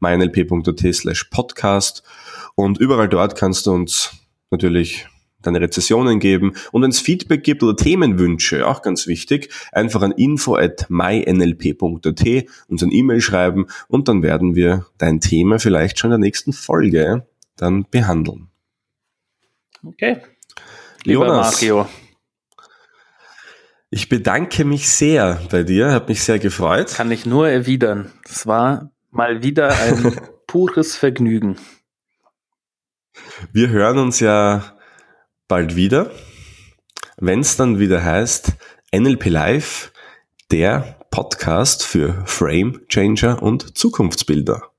meinlp.at 0.00 0.94
slash 0.94 1.24
podcast 1.24 2.02
und 2.54 2.78
überall 2.78 3.08
dort 3.08 3.36
kannst 3.36 3.66
du 3.66 3.72
uns 3.72 4.12
natürlich 4.50 5.06
deine 5.42 5.60
Rezessionen 5.60 6.18
geben 6.18 6.54
und 6.72 6.82
wenn 6.82 6.90
es 6.90 7.00
Feedback 7.00 7.44
gibt 7.44 7.62
oder 7.62 7.76
Themenwünsche, 7.76 8.66
auch 8.66 8.82
ganz 8.82 9.06
wichtig, 9.06 9.50
einfach 9.72 10.02
an 10.02 10.12
info 10.12 10.56
at 10.56 10.86
mynlp.at 10.88 12.44
uns 12.68 12.82
ein 12.82 12.92
E-Mail 12.92 13.20
schreiben 13.20 13.66
und 13.88 14.08
dann 14.08 14.22
werden 14.22 14.54
wir 14.54 14.86
dein 14.98 15.20
Thema 15.20 15.58
vielleicht 15.58 15.98
schon 15.98 16.08
in 16.08 16.20
der 16.20 16.26
nächsten 16.26 16.52
Folge 16.52 17.26
dann 17.56 17.86
behandeln. 17.90 18.48
Okay. 19.84 20.22
Lieber 21.04 21.26
Jonas, 21.26 21.52
Mario. 21.52 21.88
Ich 23.90 24.08
bedanke 24.08 24.64
mich 24.64 24.90
sehr 24.90 25.40
bei 25.50 25.62
dir, 25.62 25.92
habe 25.92 26.08
mich 26.08 26.22
sehr 26.22 26.38
gefreut. 26.38 26.94
Kann 26.94 27.10
ich 27.10 27.24
nur 27.24 27.48
erwidern. 27.48 28.12
Es 28.28 28.46
war 28.46 28.90
mal 29.10 29.42
wieder 29.42 29.70
ein 29.70 30.20
pures 30.46 30.94
Vergnügen. 30.94 31.56
Wir 33.52 33.68
hören 33.70 33.98
uns 33.98 34.20
ja 34.20 34.77
bald 35.48 35.74
wieder, 35.74 36.10
wenn 37.16 37.40
es 37.40 37.56
dann 37.56 37.78
wieder 37.78 38.04
heißt 38.04 38.52
NLP 38.94 39.26
Live, 39.26 39.92
der 40.50 40.98
Podcast 41.10 41.84
für 41.84 42.22
Frame 42.26 42.86
Changer 42.88 43.42
und 43.42 43.76
Zukunftsbilder. 43.76 44.70